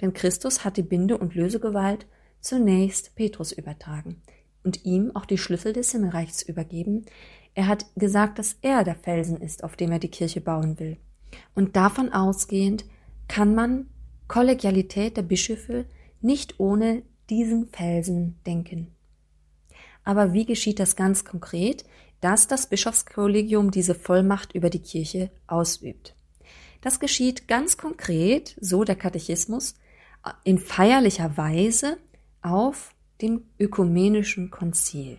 Denn 0.01 0.15
Christus 0.15 0.65
hat 0.65 0.77
die 0.79 0.83
Binde- 0.83 1.19
und 1.19 1.35
Lösegewalt 1.35 2.07
zunächst 2.41 3.15
Petrus 3.15 3.53
übertragen, 3.53 4.23
und 4.67 4.85
ihm 4.85 5.15
auch 5.15 5.27
die 5.27 5.39
Schlüssel 5.39 5.73
des 5.73 5.93
Himmelreichs 5.93 6.43
übergeben. 6.43 7.07
Er 7.55 7.69
hat 7.69 7.87
gesagt, 7.95 8.39
dass 8.39 8.57
er 8.63 8.83
der 8.83 8.97
Felsen 8.97 9.41
ist, 9.41 9.63
auf 9.63 9.77
dem 9.77 9.93
er 9.93 9.99
die 9.99 10.11
Kirche 10.11 10.41
bauen 10.41 10.79
will. 10.81 10.97
Und 11.55 11.77
davon 11.77 12.13
ausgehend 12.13 12.85
kann 13.29 13.55
man 13.55 13.89
Kollegialität 14.29 15.17
der 15.17 15.23
Bischöfe 15.23 15.87
nicht 16.21 16.59
ohne 16.59 17.03
diesen 17.31 17.69
Felsen 17.69 18.41
denken. 18.45 18.96
Aber 20.07 20.33
wie 20.33 20.47
geschieht 20.47 20.79
das 20.79 20.97
ganz 20.97 21.25
konkret, 21.25 21.85
dass 22.21 22.47
das 22.47 22.69
Bischofskollegium 22.69 23.73
diese 23.73 23.95
Vollmacht 23.95 24.55
über 24.55 24.71
die 24.71 24.79
Kirche 24.79 25.31
ausübt? 25.49 26.15
Das 26.81 27.01
geschieht 27.01 27.49
ganz 27.49 27.77
konkret, 27.77 28.57
so 28.61 28.85
der 28.85 28.95
Katechismus, 28.95 29.75
in 30.45 30.59
feierlicher 30.59 31.37
Weise 31.37 31.99
auf 32.41 32.95
dem 33.21 33.43
ökumenischen 33.59 34.51
Konzil. 34.51 35.19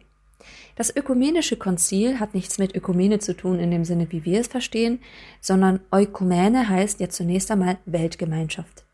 Das 0.75 0.96
ökumenische 0.96 1.58
Konzil 1.58 2.20
hat 2.22 2.34
nichts 2.34 2.58
mit 2.58 2.74
Ökumene 2.74 3.20
zu 3.20 3.36
tun 3.36 3.60
in 3.60 3.72
dem 3.72 3.84
Sinne, 3.84 4.10
wie 4.12 4.24
wir 4.24 4.39
es 4.39 4.48
verstehen, 4.48 5.00
sondern 5.41 5.82
Eukumene 5.91 6.70
heißt 6.70 7.01
ja 7.01 7.10
zunächst 7.10 7.51
einmal 7.51 7.77
Weltgemeinschaft. 7.86 8.86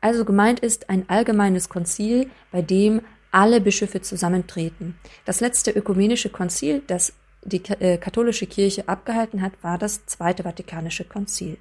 Also 0.00 0.24
gemeint 0.24 0.58
ist 0.58 0.90
ein 0.90 1.08
allgemeines 1.08 1.68
Konzil, 1.68 2.30
bei 2.50 2.62
dem 2.62 3.02
alle 3.30 3.60
Bischöfe 3.60 4.00
zusammentreten. 4.00 4.98
Das 5.24 5.40
letzte 5.40 5.70
ökumenische 5.70 6.30
Konzil, 6.30 6.82
das 6.86 7.12
die 7.42 7.62
äh, 7.80 7.96
katholische 7.96 8.46
Kirche 8.46 8.88
abgehalten 8.88 9.40
hat, 9.40 9.52
war 9.62 9.78
das 9.78 10.04
Zweite 10.06 10.42
Vatikanische 10.42 11.04
Konzil. 11.04 11.58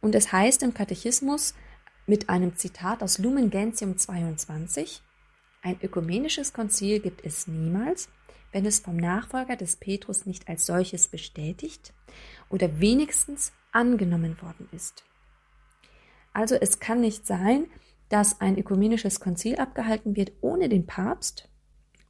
Und 0.00 0.14
es 0.14 0.32
heißt 0.32 0.62
im 0.62 0.74
Katechismus 0.74 1.54
mit 2.06 2.28
einem 2.28 2.56
Zitat 2.56 3.02
aus 3.02 3.18
Lumen 3.18 3.50
Gentium 3.50 3.96
22, 3.96 5.02
Ein 5.62 5.76
ökumenisches 5.82 6.52
Konzil 6.52 7.00
gibt 7.00 7.24
es 7.24 7.48
niemals, 7.48 8.08
wenn 8.52 8.64
es 8.64 8.78
vom 8.78 8.96
Nachfolger 8.96 9.56
des 9.56 9.76
Petrus 9.76 10.24
nicht 10.24 10.48
als 10.48 10.66
solches 10.66 11.08
bestätigt 11.08 11.92
oder 12.48 12.80
wenigstens 12.80 13.52
angenommen 13.72 14.40
worden 14.40 14.68
ist. 14.72 15.04
Also 16.32 16.54
es 16.54 16.78
kann 16.78 17.00
nicht 17.00 17.26
sein, 17.26 17.66
dass 18.08 18.40
ein 18.40 18.58
ökumenisches 18.58 19.20
Konzil 19.20 19.56
abgehalten 19.56 20.16
wird 20.16 20.32
ohne 20.40 20.68
den 20.68 20.86
Papst 20.86 21.48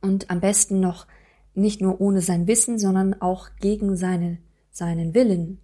und 0.00 0.30
am 0.30 0.40
besten 0.40 0.80
noch 0.80 1.06
nicht 1.54 1.80
nur 1.80 2.00
ohne 2.00 2.20
sein 2.20 2.46
Wissen, 2.46 2.78
sondern 2.78 3.20
auch 3.20 3.50
gegen 3.60 3.96
seine, 3.96 4.38
seinen 4.70 5.14
Willen. 5.14 5.60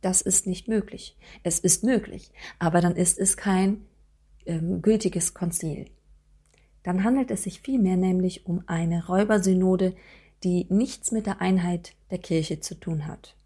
Das 0.00 0.22
ist 0.22 0.46
nicht 0.46 0.68
möglich. 0.68 1.16
Es 1.42 1.58
ist 1.58 1.84
möglich, 1.84 2.32
aber 2.58 2.80
dann 2.80 2.96
ist 2.96 3.18
es 3.18 3.36
kein 3.36 3.82
ähm, 4.46 4.82
gültiges 4.82 5.34
Konzil. 5.34 5.86
Dann 6.82 7.04
handelt 7.04 7.30
es 7.30 7.42
sich 7.42 7.60
vielmehr 7.60 7.96
nämlich 7.96 8.46
um 8.46 8.62
eine 8.66 9.06
Räubersynode, 9.06 9.94
die 10.44 10.66
nichts 10.70 11.12
mit 11.12 11.26
der 11.26 11.40
Einheit 11.42 11.92
der 12.10 12.18
Kirche 12.18 12.60
zu 12.60 12.74
tun 12.74 13.06
hat. 13.06 13.36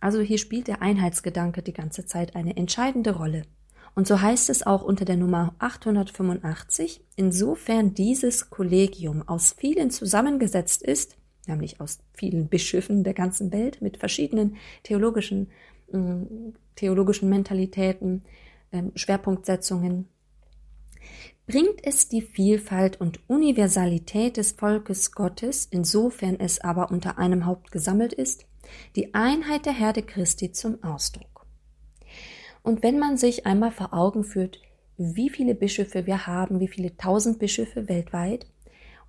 Also 0.00 0.20
hier 0.20 0.38
spielt 0.38 0.68
der 0.68 0.80
Einheitsgedanke 0.80 1.62
die 1.62 1.72
ganze 1.72 2.06
Zeit 2.06 2.36
eine 2.36 2.56
entscheidende 2.56 3.16
Rolle. 3.16 3.42
Und 3.94 4.06
so 4.06 4.20
heißt 4.20 4.50
es 4.50 4.66
auch 4.66 4.82
unter 4.82 5.04
der 5.04 5.16
Nummer 5.16 5.54
885, 5.58 7.00
insofern 7.16 7.94
dieses 7.94 8.50
Kollegium 8.50 9.26
aus 9.26 9.54
vielen 9.58 9.90
zusammengesetzt 9.90 10.82
ist, 10.82 11.16
nämlich 11.46 11.80
aus 11.80 11.98
vielen 12.12 12.48
Bischöfen 12.48 13.04
der 13.04 13.14
ganzen 13.14 13.52
Welt 13.52 13.82
mit 13.82 13.96
verschiedenen 13.96 14.56
theologischen, 14.84 15.48
äh, 15.92 15.98
theologischen 16.76 17.28
Mentalitäten, 17.28 18.24
äh, 18.70 18.82
Schwerpunktsetzungen, 18.94 20.08
bringt 21.46 21.80
es 21.82 22.08
die 22.08 22.20
Vielfalt 22.20 23.00
und 23.00 23.20
Universalität 23.28 24.36
des 24.36 24.52
Volkes 24.52 25.12
Gottes, 25.12 25.66
insofern 25.70 26.38
es 26.38 26.60
aber 26.60 26.90
unter 26.90 27.18
einem 27.18 27.46
Haupt 27.46 27.72
gesammelt 27.72 28.12
ist, 28.12 28.44
die 28.96 29.14
Einheit 29.14 29.64
der 29.64 29.72
Herde 29.72 30.02
Christi 30.02 30.52
zum 30.52 30.82
Ausdruck. 30.84 31.37
Und 32.62 32.82
wenn 32.82 32.98
man 32.98 33.16
sich 33.16 33.46
einmal 33.46 33.70
vor 33.70 33.92
Augen 33.92 34.24
führt, 34.24 34.60
wie 34.96 35.30
viele 35.30 35.54
Bischöfe 35.54 36.06
wir 36.06 36.26
haben, 36.26 36.60
wie 36.60 36.68
viele 36.68 36.96
tausend 36.96 37.38
Bischöfe 37.38 37.88
weltweit 37.88 38.46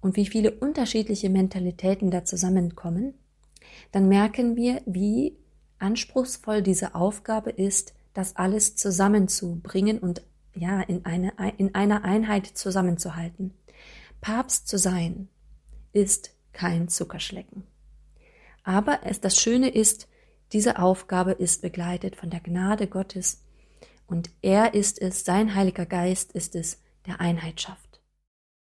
und 0.01 0.15
wie 0.15 0.25
viele 0.25 0.51
unterschiedliche 0.51 1.29
Mentalitäten 1.29 2.11
da 2.11 2.23
zusammenkommen, 2.23 3.15
dann 3.91 4.07
merken 4.07 4.55
wir, 4.55 4.81
wie 4.85 5.35
anspruchsvoll 5.79 6.61
diese 6.61 6.95
Aufgabe 6.95 7.49
ist, 7.49 7.93
das 8.13 8.35
alles 8.35 8.75
zusammenzubringen 8.75 9.99
und 9.99 10.21
ja, 10.53 10.81
in, 10.81 11.05
eine, 11.05 11.33
in 11.57 11.73
einer 11.73 12.03
Einheit 12.03 12.45
zusammenzuhalten. 12.45 13.53
Papst 14.19 14.67
zu 14.67 14.77
sein 14.77 15.29
ist 15.93 16.31
kein 16.51 16.89
Zuckerschlecken. 16.89 17.63
Aber 18.63 18.99
es, 19.03 19.21
das 19.21 19.39
Schöne 19.39 19.69
ist, 19.69 20.08
diese 20.51 20.79
Aufgabe 20.79 21.31
ist 21.31 21.61
begleitet 21.61 22.15
von 22.15 22.29
der 22.29 22.39
Gnade 22.39 22.87
Gottes 22.87 23.43
und 24.07 24.31
er 24.41 24.73
ist 24.73 25.01
es, 25.01 25.23
sein 25.23 25.55
Heiliger 25.55 25.85
Geist 25.85 26.31
ist 26.31 26.55
es, 26.55 26.81
der 27.05 27.21
Einheit 27.21 27.61
schafft. 27.61 27.88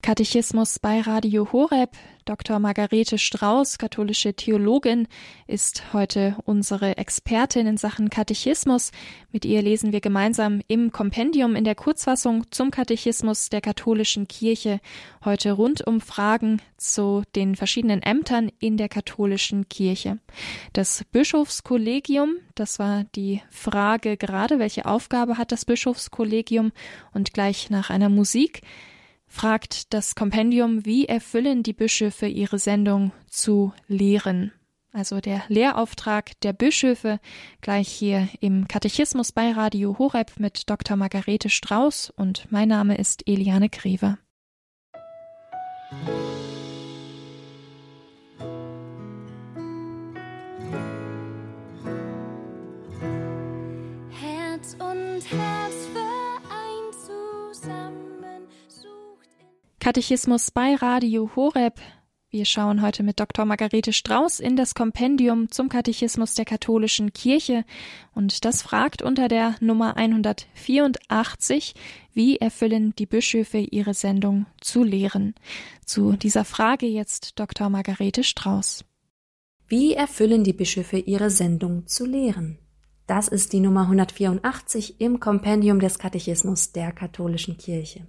Katechismus 0.07 0.79
bei 0.79 1.01
Radio 1.01 1.53
Horeb. 1.53 1.91
Dr. 2.27 2.61
Margarete 2.61 3.19
Strauß, 3.19 3.77
katholische 3.77 4.35
Theologin, 4.35 5.09
ist 5.49 5.93
heute 5.93 6.37
unsere 6.45 6.97
Expertin 6.97 7.67
in 7.67 7.77
Sachen 7.77 8.09
Katechismus. 8.09 8.93
Mit 9.33 9.45
ihr 9.45 9.63
lesen 9.63 9.91
wir 9.91 10.01
gemeinsam 10.01 10.61
im 10.69 10.93
Kompendium 10.93 11.57
in 11.57 11.65
der 11.65 11.75
Kurzfassung 11.75 12.45
zum 12.53 12.71
Katechismus 12.71 13.49
der 13.49 13.61
katholischen 13.61 14.29
Kirche 14.29 14.79
heute 15.25 15.51
rund 15.51 15.85
um 15.85 16.01
Fragen 16.01 16.63
zu 16.77 17.25
den 17.35 17.57
verschiedenen 17.57 18.01
Ämtern 18.01 18.53
in 18.61 18.77
der 18.77 18.88
katholischen 18.88 19.69
Kirche. 19.69 20.19
Das 20.73 21.03
Bischofskollegium, 21.11 22.37
das 22.55 22.79
war 22.79 23.03
die 23.16 23.42
Frage 23.51 24.16
gerade, 24.16 24.61
welche 24.61 24.87
Aufgabe 24.87 25.37
hat 25.37 25.51
das 25.51 25.64
Bischofskollegium 25.64 26.71
und 27.12 27.35
gleich 27.35 27.71
nach 27.71 27.90
einer 27.90 28.09
Musik 28.09 28.62
fragt 29.29 29.93
das 29.93 30.15
Kompendium, 30.15 30.85
wie 30.85 31.07
erfüllen 31.07 31.62
die 31.62 31.73
Bischöfe 31.73 32.27
ihre 32.27 32.59
Sendung 32.59 33.12
zu 33.29 33.73
lehren. 33.89 34.53
Also 34.93 35.21
der 35.21 35.43
Lehrauftrag 35.49 36.41
der 36.41 36.55
Bischöfe 36.55 37.21
gleich 37.61 37.89
hier 37.89 38.29
im 38.41 38.67
Katechismus 38.67 39.31
bei 39.31 39.53
Radio 39.53 39.99
Horeb 39.99 40.33
mit 40.39 40.71
Dr. 40.71 40.97
Margarete 40.97 41.51
Strauß 41.51 42.11
und 42.17 42.51
mein 42.51 42.69
Name 42.69 42.97
ist 42.97 43.29
Eliane 43.29 43.69
Greve. 43.69 44.17
Katechismus 59.87 60.51
bei 60.51 60.75
Radio 60.75 61.31
Horeb. 61.37 61.81
Wir 62.29 62.44
schauen 62.44 62.83
heute 62.83 63.05
mit 63.05 63.20
Dr. 63.20 63.44
Margarete 63.44 63.92
Strauß 63.92 64.40
in 64.40 64.57
das 64.57 64.75
Kompendium 64.75 65.49
zum 65.53 65.68
Katechismus 65.68 66.35
der 66.35 66.44
katholischen 66.44 67.12
Kirche 67.12 67.64
und 68.12 68.44
das 68.44 68.62
fragt 68.62 69.01
unter 69.01 69.29
der 69.29 69.55
Nummer 69.61 69.96
184, 69.96 71.75
wie 72.12 72.37
erfüllen 72.37 72.96
die 72.96 73.07
Bischöfe 73.07 73.59
ihre 73.59 73.94
Sendung 73.94 74.46
zu 74.61 74.83
lehren? 74.83 75.37
Zu 75.85 76.16
dieser 76.16 76.44
Frage 76.44 76.87
jetzt 76.87 77.38
Dr. 77.38 77.70
Margarete 77.70 78.25
Strauß. 78.25 78.85
Wie 79.68 79.94
erfüllen 79.94 80.42
die 80.42 80.53
Bischöfe 80.53 80.99
ihre 80.99 81.31
Sendung 81.31 81.87
zu 81.87 82.07
lehren? 82.07 82.59
Das 83.07 83.29
ist 83.29 83.53
die 83.53 83.61
Nummer 83.61 83.83
184 83.83 85.01
im 85.01 85.20
Kompendium 85.20 85.79
des 85.79 86.01
Katechismus 86.01 86.72
der 86.72 86.90
katholischen 86.90 87.57
Kirche. 87.57 88.09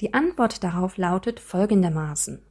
Die 0.00 0.14
Antwort 0.14 0.62
darauf 0.62 0.96
lautet 0.96 1.40
folgendermaßen. 1.40 2.42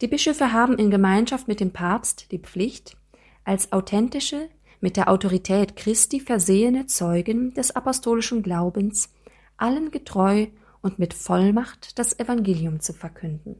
Die 0.00 0.08
Bischöfe 0.08 0.52
haben 0.52 0.78
in 0.78 0.90
Gemeinschaft 0.90 1.48
mit 1.48 1.60
dem 1.60 1.72
Papst 1.72 2.32
die 2.32 2.38
Pflicht, 2.38 2.96
als 3.44 3.72
authentische, 3.72 4.48
mit 4.80 4.96
der 4.96 5.10
Autorität 5.10 5.76
Christi 5.76 6.20
versehene 6.20 6.86
Zeugen 6.86 7.52
des 7.54 7.76
apostolischen 7.76 8.42
Glaubens, 8.42 9.10
allen 9.56 9.90
getreu 9.90 10.46
und 10.80 10.98
mit 10.98 11.12
Vollmacht 11.12 11.98
das 11.98 12.18
Evangelium 12.18 12.80
zu 12.80 12.92
verkünden. 12.92 13.56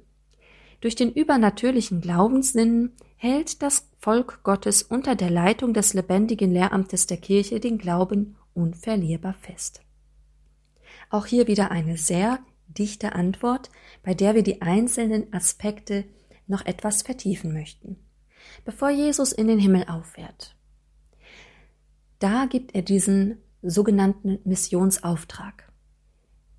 Durch 0.81 0.95
den 0.95 1.13
übernatürlichen 1.13 2.01
Glaubenssinn 2.01 2.93
hält 3.17 3.61
das 3.61 3.91
Volk 3.99 4.43
Gottes 4.43 4.83
unter 4.83 5.15
der 5.15 5.29
Leitung 5.29 5.75
des 5.75 5.93
lebendigen 5.93 6.53
Lehramtes 6.53 7.07
der 7.07 7.19
Kirche 7.19 7.61
den 7.61 7.77
Glauben 7.77 8.37
unverlierbar 8.55 9.35
fest. 9.35 9.83
Auch 11.11 11.27
hier 11.27 11.47
wieder 11.47 11.71
eine 11.71 11.99
sehr 11.99 12.39
dichte 12.79 13.15
Antwort, 13.15 13.71
bei 14.03 14.15
der 14.15 14.35
wir 14.35 14.43
die 14.43 14.63
einzelnen 14.63 15.33
Aspekte 15.33 16.05
noch 16.47 16.65
etwas 16.65 17.03
vertiefen 17.03 17.53
möchten. 17.53 17.97
Bevor 18.65 18.91
Jesus 18.91 19.33
in 19.33 19.47
den 19.47 19.59
Himmel 19.59 19.85
auffährt, 19.85 20.57
da 22.19 22.47
gibt 22.47 22.75
er 22.75 22.83
diesen 22.83 23.39
sogenannten 23.63 24.39
Missionsauftrag. 24.45 25.71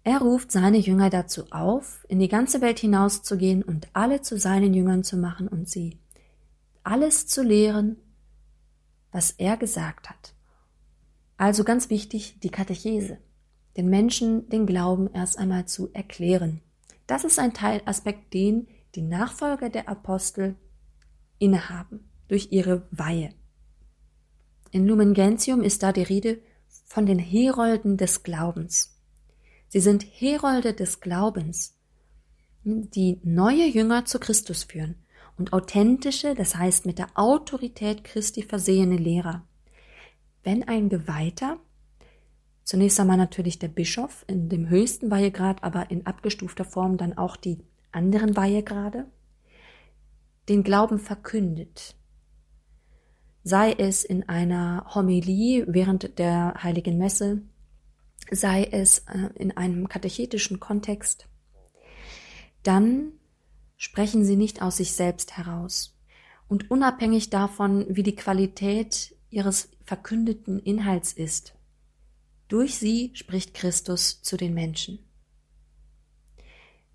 Er 0.04 0.20
ruft 0.20 0.52
seine 0.52 0.78
Jünger 0.78 1.10
dazu 1.12 1.46
auf, 1.52 2.06
in 2.08 2.20
die 2.20 2.28
ganze 2.28 2.62
Welt 2.62 2.80
hinauszugehen 2.80 3.62
und 3.62 3.88
alle 3.94 4.22
zu 4.22 4.40
seinen 4.40 4.74
Jüngern 4.74 5.04
zu 5.04 5.18
machen 5.18 5.48
und 5.48 5.70
sie 5.70 6.00
alles 6.84 7.28
zu 7.28 7.44
lehren, 7.44 7.98
was 9.12 9.32
er 9.32 9.58
gesagt 9.58 10.10
hat. 10.10 10.34
Also 11.38 11.64
ganz 11.64 11.90
wichtig, 11.90 12.40
die 12.40 12.50
Katechese 12.50 13.20
den 13.78 13.90
Menschen 13.90 14.50
den 14.50 14.66
Glauben 14.66 15.10
erst 15.14 15.38
einmal 15.38 15.66
zu 15.66 15.90
erklären. 15.94 16.62
Das 17.08 17.24
ist 17.24 17.40
ein 17.40 17.54
Teilaspekt, 17.54 18.34
den 18.34 18.68
die 18.96 19.02
Nachfolger 19.02 19.70
der 19.70 19.88
Apostel 19.88 20.56
innehaben 21.40 22.10
durch 22.28 22.50
ihre 22.52 22.88
Weihe. 22.92 23.34
In 24.72 24.88
Lumen 24.88 25.14
Gentium 25.14 25.62
ist 25.62 25.84
da 25.84 25.92
die 25.92 26.04
Rede 26.04 26.40
von 26.86 27.06
den 27.06 27.20
Herolden 27.20 27.98
des 27.98 28.24
Glaubens. 28.24 28.98
Sie 29.68 29.80
sind 29.80 30.04
Herolde 30.04 30.74
des 30.74 31.00
Glaubens, 31.00 31.78
die 32.64 33.20
neue 33.24 33.66
Jünger 33.66 34.06
zu 34.06 34.20
Christus 34.20 34.64
führen 34.64 34.96
und 35.38 35.54
authentische, 35.54 36.36
das 36.36 36.56
heißt 36.56 36.86
mit 36.86 37.00
der 37.00 37.08
Autorität 37.16 38.04
Christi 38.04 38.44
versehene 38.44 38.98
Lehrer. 38.98 39.48
Wenn 40.44 40.68
ein 40.68 40.90
Geweihter 40.90 41.60
Zunächst 42.72 43.02
einmal 43.02 43.18
natürlich 43.18 43.60
der 43.60 43.68
Bischof 43.68 44.24
in 44.28 44.48
dem 44.48 44.70
höchsten 44.70 45.12
Weihegrad, 45.12 45.62
aber 45.62 45.92
in 45.92 46.06
abgestufter 46.06 46.64
Form 46.64 46.96
dann 46.96 47.18
auch 47.18 47.36
die 47.36 47.66
anderen 47.92 48.38
Weihegrade, 48.38 49.08
den 50.48 50.64
Glauben 50.64 50.98
verkündet. 50.98 51.98
Sei 53.44 53.74
es 53.74 54.06
in 54.06 54.30
einer 54.30 54.86
Homilie 54.96 55.66
während 55.68 56.18
der 56.18 56.64
heiligen 56.64 56.98
Messe, 56.98 57.42
sei 58.32 58.64
es 58.64 59.00
äh, 59.00 59.32
in 59.36 59.58
einem 59.58 59.90
katechetischen 59.90 60.62
Kontext. 60.62 61.28
dann 62.64 63.12
sprechen 63.76 64.24
sie 64.24 64.38
nicht 64.38 64.62
aus 64.62 64.78
sich 64.78 64.94
selbst 64.94 65.36
heraus. 65.36 66.00
Und 66.48 66.72
unabhängig 66.72 67.30
davon, 67.30 67.86
wie 67.90 68.04
die 68.04 68.16
Qualität 68.16 69.14
ihres 69.30 69.68
verkündeten 69.84 70.58
Inhalts 70.58 71.12
ist, 71.12 71.54
durch 72.52 72.78
sie 72.78 73.12
spricht 73.14 73.54
Christus 73.54 74.22
zu 74.22 74.36
den 74.36 74.54
Menschen. 74.54 75.00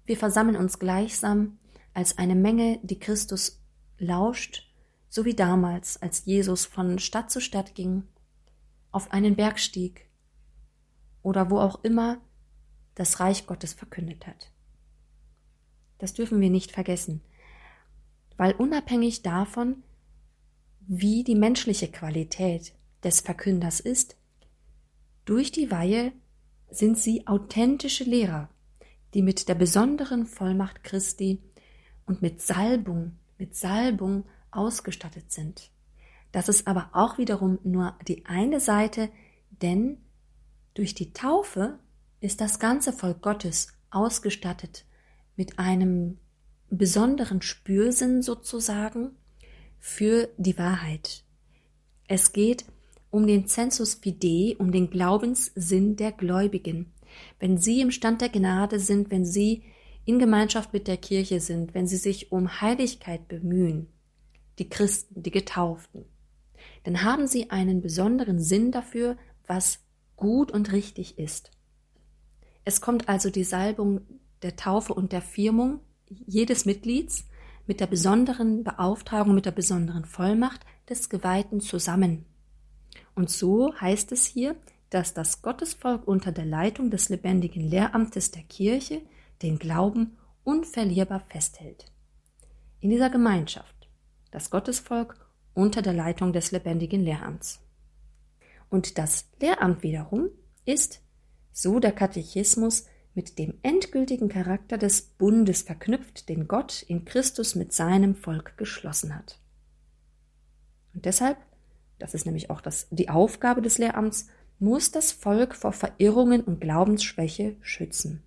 Wir 0.05 0.19
versammeln 0.19 0.57
uns 0.57 0.79
gleichsam 0.79 1.59
als 1.95 2.19
eine 2.19 2.35
Menge, 2.35 2.79
die 2.83 2.99
Christus 2.99 3.63
lauscht, 3.99 4.71
so 5.09 5.25
wie 5.25 5.33
damals, 5.33 6.01
als 6.03 6.27
Jesus 6.27 6.67
von 6.67 6.99
Stadt 6.99 7.31
zu 7.31 7.41
Stadt 7.41 7.75
ging, 7.75 8.03
auf 8.91 9.13
einen 9.13 9.35
Berg 9.35 9.59
stieg 9.59 10.11
oder 11.23 11.49
wo 11.51 11.59
auch 11.59 11.83
immer 11.85 12.21
das 12.95 13.19
Reich 13.21 13.47
Gottes 13.47 13.73
verkündet 13.73 14.27
hat. 14.27 14.53
Das 15.97 16.13
dürfen 16.13 16.39
wir 16.43 16.51
nicht 16.51 16.71
vergessen, 16.71 17.23
weil 18.37 18.53
unabhängig 18.53 19.23
davon, 19.23 19.83
wie 20.81 21.25
die 21.25 21.35
menschliche 21.35 21.91
Qualität 21.91 22.75
des 23.03 23.23
Verkünders 23.23 23.81
ist, 23.81 24.17
durch 25.27 25.53
die 25.53 25.71
Weihe 25.71 26.13
sind 26.71 26.97
sie 26.97 27.27
authentische 27.27 28.05
Lehrer, 28.05 28.49
die 29.13 29.23
mit 29.23 29.49
der 29.49 29.55
besonderen 29.55 30.25
Vollmacht 30.25 30.83
Christi 30.83 31.43
und 32.07 32.23
mit 32.23 32.41
Salbung, 32.41 33.19
mit 33.37 33.55
Salbung 33.55 34.25
ausgestattet 34.51 35.31
sind. 35.31 35.71
Das 36.33 36.49
ist 36.49 36.67
aber 36.67 36.91
auch 36.93 37.19
wiederum 37.19 37.59
nur 37.63 37.97
die 38.09 38.25
eine 38.25 38.61
Seite, 38.61 39.11
denn 39.63 39.99
durch 40.75 40.95
die 40.95 41.13
Taufe 41.13 41.79
ist 42.21 42.41
das 42.41 42.59
ganze 42.59 42.93
Volk 42.93 43.23
Gottes 43.23 43.69
ausgestattet 43.91 44.85
mit 45.37 45.59
einem 45.59 46.19
besonderen 46.71 47.43
Spürsinn 47.43 48.23
sozusagen 48.23 49.17
für 49.79 50.29
die 50.37 50.59
Wahrheit. 50.59 51.25
Es 52.09 52.33
geht 52.33 52.65
um 53.17 53.27
den 53.27 53.47
Census 53.47 53.95
Fidei, 53.95 54.57
um 54.59 54.73
den 54.73 54.91
Glaubenssinn 54.91 55.97
der 55.97 56.13
Gläubigen. 56.13 56.93
Wenn 57.41 57.57
sie 57.57 57.81
im 57.81 57.91
Stand 57.91 58.21
der 58.21 58.29
Gnade 58.29 58.79
sind, 58.79 59.11
wenn 59.11 59.25
sie 59.25 59.63
in 60.05 60.19
Gemeinschaft 60.19 60.75
mit 60.75 60.87
der 60.87 60.99
Kirche 60.99 61.41
sind, 61.41 61.73
wenn 61.73 61.87
sie 61.87 61.97
sich 61.97 62.31
um 62.31 62.61
Heiligkeit 62.61 63.27
bemühen, 63.27 63.89
die 64.59 64.69
Christen, 64.69 65.23
die 65.23 65.31
Getauften, 65.31 66.05
dann 66.85 67.05
haben 67.05 67.27
sie 67.27 67.49
einen 67.51 67.81
besonderen 67.81 68.39
Sinn 68.39 68.71
dafür, 68.71 69.17
was 69.47 69.79
gut 70.17 70.53
und 70.53 70.73
richtig 70.73 71.19
ist. 71.19 71.51
Es 72.67 72.83
kommt 72.83 73.09
also 73.09 73.31
die 73.31 73.45
Salbung 73.45 74.03
der 74.43 74.57
Taufe 74.57 74.93
und 74.93 75.13
der 75.13 75.23
Firmung 75.23 75.81
jedes 76.27 76.67
Mitglieds 76.67 77.25
mit 77.67 77.81
der 77.81 77.87
besonderen 77.87 78.63
Beauftragung, 78.63 79.35
mit 79.35 79.47
der 79.47 79.53
besonderen 79.53 80.05
Vollmacht 80.05 80.67
des 80.87 81.09
Geweihten 81.09 81.61
zusammen. 81.61 82.27
Und 83.15 83.31
so 83.31 83.75
heißt 83.81 84.13
es 84.13 84.27
hier, 84.27 84.57
dass 84.91 85.15
das 85.15 85.43
Gottesvolk 85.43 86.07
unter 86.07 86.33
der 86.33 86.47
Leitung 86.47 86.91
des 86.91 87.09
lebendigen 87.09 87.63
Lehramtes 87.63 88.31
der 88.31 88.43
Kirche 88.43 89.03
den 89.43 89.59
Glauben 89.59 90.17
unverlierbar 90.45 91.21
festhält. 91.29 91.87
In 92.81 92.91
dieser 92.91 93.11
Gemeinschaft, 93.11 93.89
das 94.31 94.51
Gottesvolk 94.51 95.17
unter 95.55 95.83
der 95.83 95.93
Leitung 95.93 96.33
des 96.33 96.53
lebendigen 96.53 97.01
Lehramts. 97.01 97.61
Und 98.69 98.99
das 98.99 99.29
Lehramt 99.41 99.83
wiederum 99.83 100.29
ist, 100.65 101.01
so 101.53 101.81
der 101.81 101.93
Katechismus, 101.93 102.87
mit 103.15 103.39
dem 103.39 103.55
endgültigen 103.63 104.29
Charakter 104.29 104.77
des 104.77 105.01
Bundes 105.01 105.63
verknüpft, 105.63 106.29
den 106.29 106.47
Gott 106.47 106.83
in 106.83 107.07
Christus 107.07 107.55
mit 107.55 107.73
seinem 107.73 108.15
Volk 108.15 108.59
geschlossen 108.59 109.15
hat. 109.15 109.41
Und 110.93 111.07
deshalb, 111.07 111.39
das 111.99 112.15
ist 112.15 112.27
nämlich 112.27 112.51
auch 112.51 112.61
das, 112.61 112.89
die 112.91 113.09
Aufgabe 113.09 113.63
des 113.63 113.79
Lehramts, 113.79 114.29
muss 114.59 114.91
das 114.91 115.13
Volk 115.13 115.55
vor 115.55 115.73
Verirrungen 115.73 116.43
und 116.43 116.61
Glaubensschwäche 116.61 117.57
schützen 117.61 118.23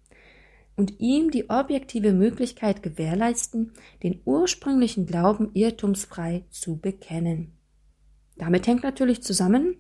und 0.80 1.02
ihm 1.02 1.30
die 1.30 1.50
objektive 1.50 2.14
Möglichkeit 2.14 2.82
gewährleisten, 2.82 3.74
den 4.02 4.22
ursprünglichen 4.24 5.06
Glauben 5.06 5.52
irrtumsfrei 5.54 6.46
zu 6.52 6.78
bekennen. 6.78 7.58
Damit 8.38 8.66
hängt 8.66 8.84
natürlich 8.84 9.22
zusammen 9.22 9.76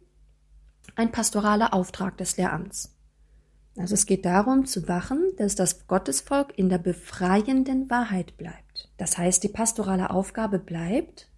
ein 0.95 1.13
pastoraler 1.13 1.73
Auftrag 1.73 2.17
des 2.17 2.36
Lehramts. 2.36 2.97
Also 3.78 3.93
es 3.93 4.06
geht 4.06 4.25
darum 4.25 4.65
zu 4.65 4.89
wachen, 4.89 5.32
dass 5.38 5.56
das 5.56 5.88
Gottesvolk 5.88 6.58
in 6.58 6.67
der 6.67 6.80
befreienden 6.80 7.89
Wahrheit 7.89 8.36
bleibt. 8.36 8.91
Das 8.97 9.17
heißt, 9.17 9.41
die 9.43 9.47
pastorale 9.47 10.10
Aufgabe 10.10 10.60
bleibt, 10.60 11.32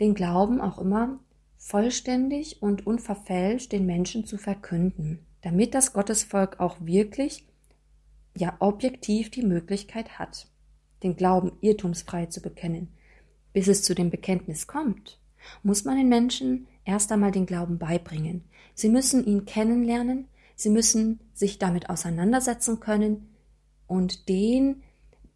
den 0.00 0.14
Glauben 0.14 0.62
auch 0.62 0.78
immer 0.78 1.18
vollständig 1.64 2.60
und 2.60 2.86
unverfälscht 2.86 3.72
den 3.72 3.86
Menschen 3.86 4.26
zu 4.26 4.36
verkünden, 4.36 5.24
damit 5.40 5.74
das 5.74 5.94
Gottesvolk 5.94 6.60
auch 6.60 6.76
wirklich, 6.80 7.46
ja 8.36 8.54
objektiv 8.58 9.30
die 9.30 9.42
Möglichkeit 9.42 10.18
hat, 10.18 10.46
den 11.02 11.16
Glauben 11.16 11.52
irrtumsfrei 11.62 12.26
zu 12.26 12.42
bekennen. 12.42 12.88
Bis 13.54 13.66
es 13.66 13.82
zu 13.82 13.94
dem 13.94 14.10
Bekenntnis 14.10 14.66
kommt, 14.66 15.18
muss 15.62 15.86
man 15.86 15.96
den 15.96 16.10
Menschen 16.10 16.66
erst 16.84 17.10
einmal 17.10 17.32
den 17.32 17.46
Glauben 17.46 17.78
beibringen. 17.78 18.44
Sie 18.74 18.90
müssen 18.90 19.24
ihn 19.24 19.46
kennenlernen, 19.46 20.28
Sie 20.56 20.70
müssen 20.70 21.18
sich 21.32 21.58
damit 21.58 21.88
auseinandersetzen 21.88 22.78
können 22.78 23.34
und 23.86 24.28
den, 24.28 24.82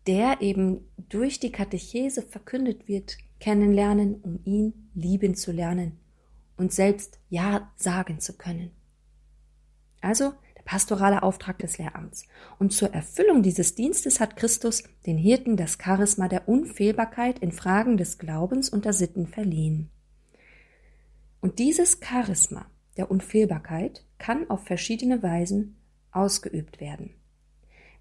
der 0.07 0.43
eben 0.43 0.85
durch 1.09 1.41
die 1.41 1.53
Katechese 1.53 2.21
verkündet 2.21 2.87
wird, 2.87 3.17
kennenlernen, 3.41 4.17
um 4.21 4.41
ihn 4.45 4.91
lieben 4.95 5.35
zu 5.35 5.53
lernen 5.53 5.99
und 6.59 6.73
selbst 6.73 7.18
Ja 7.31 7.73
sagen 7.77 8.21
zu 8.21 8.37
können. 8.37 8.73
Also 10.01 10.33
der 10.57 10.62
pastorale 10.64 11.23
Auftrag 11.23 11.59
des 11.59 11.79
Lehramts. 11.79 12.27
Und 12.59 12.73
zur 12.73 12.92
Erfüllung 12.92 13.42
dieses 13.42 13.75
Dienstes 13.75 14.21
hat 14.21 14.37
Christus 14.37 14.85
den 15.07 15.16
Hirten 15.16 15.57
das 15.57 15.79
Charisma 15.83 16.29
der 16.29 16.49
Unfehlbarkeit 16.49 17.38
in 17.38 17.53
Fragen 17.53 17.97
des 17.97 18.18
Glaubens 18.18 18.68
und 18.68 18.85
der 18.85 18.92
Sitten 18.92 19.27
verliehen. 19.27 19.90
Und 21.40 21.59
dieses 21.59 22.01
Charisma 22.03 22.66
der 22.97 23.11
Unfehlbarkeit 23.11 24.05
kann 24.18 24.51
auf 24.51 24.64
verschiedene 24.64 25.23
Weisen 25.23 25.77
ausgeübt 26.11 26.81
werden. 26.81 27.14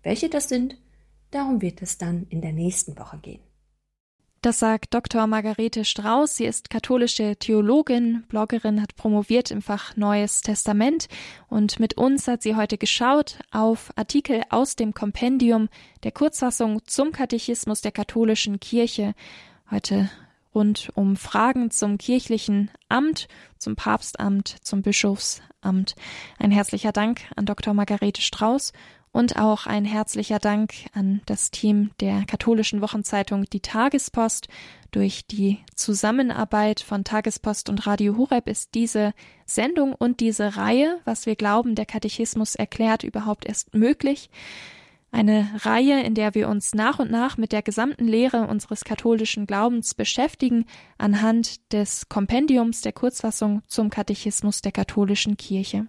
Welche 0.01 0.29
das 0.29 0.49
sind, 0.49 0.77
darum 1.31 1.61
wird 1.61 1.81
es 1.81 1.97
dann 1.97 2.25
in 2.29 2.41
der 2.41 2.53
nächsten 2.53 2.97
Woche 2.97 3.19
gehen. 3.19 3.46
Das 4.47 4.59
sagt 4.59 4.93
Dr. 4.93 5.27
Margarete 5.27 5.83
Strauß. 5.83 6.37
Sie 6.37 6.45
ist 6.45 6.69
katholische 6.69 7.35
Theologin, 7.35 8.23
Bloggerin, 8.29 8.81
hat 8.81 8.95
promoviert 8.95 9.51
im 9.51 9.61
Fach 9.61 9.97
Neues 9.97 10.39
Testament 10.39 11.09
und 11.49 11.81
mit 11.81 11.97
uns 11.97 12.29
hat 12.29 12.43
sie 12.43 12.55
heute 12.55 12.77
geschaut 12.77 13.39
auf 13.51 13.91
Artikel 13.97 14.43
aus 14.49 14.77
dem 14.77 14.93
Kompendium 14.93 15.67
der 16.03 16.13
Kurzfassung 16.13 16.79
zum 16.85 17.11
Katechismus 17.11 17.81
der 17.81 17.91
katholischen 17.91 18.61
Kirche. 18.61 19.15
Heute 19.69 20.09
rund 20.55 20.91
um 20.95 21.17
Fragen 21.17 21.69
zum 21.69 21.97
kirchlichen 21.97 22.71
Amt, 22.87 23.27
zum 23.57 23.75
Papstamt, 23.75 24.55
zum 24.61 24.81
Bischofsamt. 24.81 25.95
Ein 26.39 26.51
herzlicher 26.51 26.93
Dank 26.93 27.19
an 27.35 27.45
Dr. 27.45 27.73
Margarete 27.73 28.21
Strauß 28.21 28.71
und 29.17 29.35
auch 29.35 29.65
ein 29.65 29.83
herzlicher 29.83 30.37
Dank 30.37 30.73
an 30.93 31.21
das 31.25 31.49
Team 31.49 31.89
der 31.99 32.23
katholischen 32.27 32.81
Wochenzeitung 32.81 33.45
Die 33.45 33.61
Tagespost. 33.61 34.47
Durch 34.91 35.25
die 35.25 35.57
Zusammenarbeit 35.73 36.81
von 36.81 37.03
Tagespost 37.03 37.67
und 37.67 37.87
Radio 37.87 38.15
Horeb 38.15 38.47
ist 38.47 38.75
diese 38.75 39.15
Sendung 39.47 39.93
und 39.93 40.19
diese 40.19 40.55
Reihe, 40.55 40.99
was 41.03 41.25
wir 41.25 41.35
glauben, 41.35 41.73
der 41.73 41.87
Katechismus 41.87 42.53
erklärt, 42.53 43.03
überhaupt 43.03 43.47
erst 43.47 43.73
möglich. 43.73 44.29
Eine 45.11 45.49
Reihe, 45.61 46.03
in 46.03 46.13
der 46.13 46.35
wir 46.35 46.47
uns 46.47 46.75
nach 46.75 46.99
und 46.99 47.09
nach 47.09 47.37
mit 47.37 47.53
der 47.53 47.63
gesamten 47.63 48.07
Lehre 48.07 48.45
unseres 48.45 48.83
katholischen 48.83 49.47
Glaubens 49.47 49.95
beschäftigen, 49.95 50.65
anhand 50.99 51.73
des 51.73 52.07
Kompendiums 52.07 52.81
der 52.81 52.93
Kurzfassung 52.93 53.63
zum 53.65 53.89
Katechismus 53.89 54.61
der 54.61 54.73
katholischen 54.73 55.37
Kirche. 55.37 55.87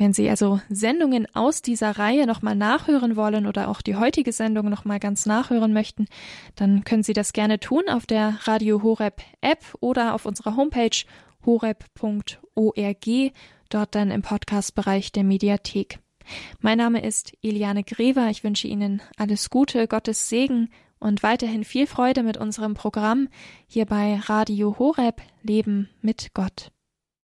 Wenn 0.00 0.14
Sie 0.14 0.30
also 0.30 0.62
Sendungen 0.70 1.26
aus 1.34 1.60
dieser 1.60 1.98
Reihe 1.98 2.26
nochmal 2.26 2.56
nachhören 2.56 3.16
wollen 3.16 3.46
oder 3.46 3.68
auch 3.68 3.82
die 3.82 3.96
heutige 3.96 4.32
Sendung 4.32 4.70
nochmal 4.70 4.98
ganz 4.98 5.26
nachhören 5.26 5.74
möchten, 5.74 6.06
dann 6.56 6.84
können 6.84 7.02
Sie 7.02 7.12
das 7.12 7.34
gerne 7.34 7.60
tun 7.60 7.82
auf 7.86 8.06
der 8.06 8.38
Radio 8.44 8.82
Horeb 8.82 9.20
App 9.42 9.58
oder 9.80 10.14
auf 10.14 10.24
unserer 10.24 10.56
Homepage 10.56 11.04
horeb.org, 11.44 13.06
dort 13.68 13.94
dann 13.94 14.10
im 14.10 14.22
Podcastbereich 14.22 15.12
der 15.12 15.24
Mediathek. 15.24 15.98
Mein 16.60 16.78
Name 16.78 17.04
ist 17.04 17.34
Eliane 17.42 17.84
Grever. 17.84 18.30
Ich 18.30 18.42
wünsche 18.42 18.68
Ihnen 18.68 19.02
alles 19.18 19.50
Gute, 19.50 19.86
Gottes 19.86 20.30
Segen 20.30 20.70
und 20.98 21.22
weiterhin 21.22 21.62
viel 21.62 21.86
Freude 21.86 22.22
mit 22.22 22.38
unserem 22.38 22.72
Programm 22.72 23.28
hier 23.66 23.84
bei 23.84 24.16
Radio 24.16 24.78
Horeb 24.78 25.20
Leben 25.42 25.90
mit 26.00 26.30
Gott. 26.32 26.72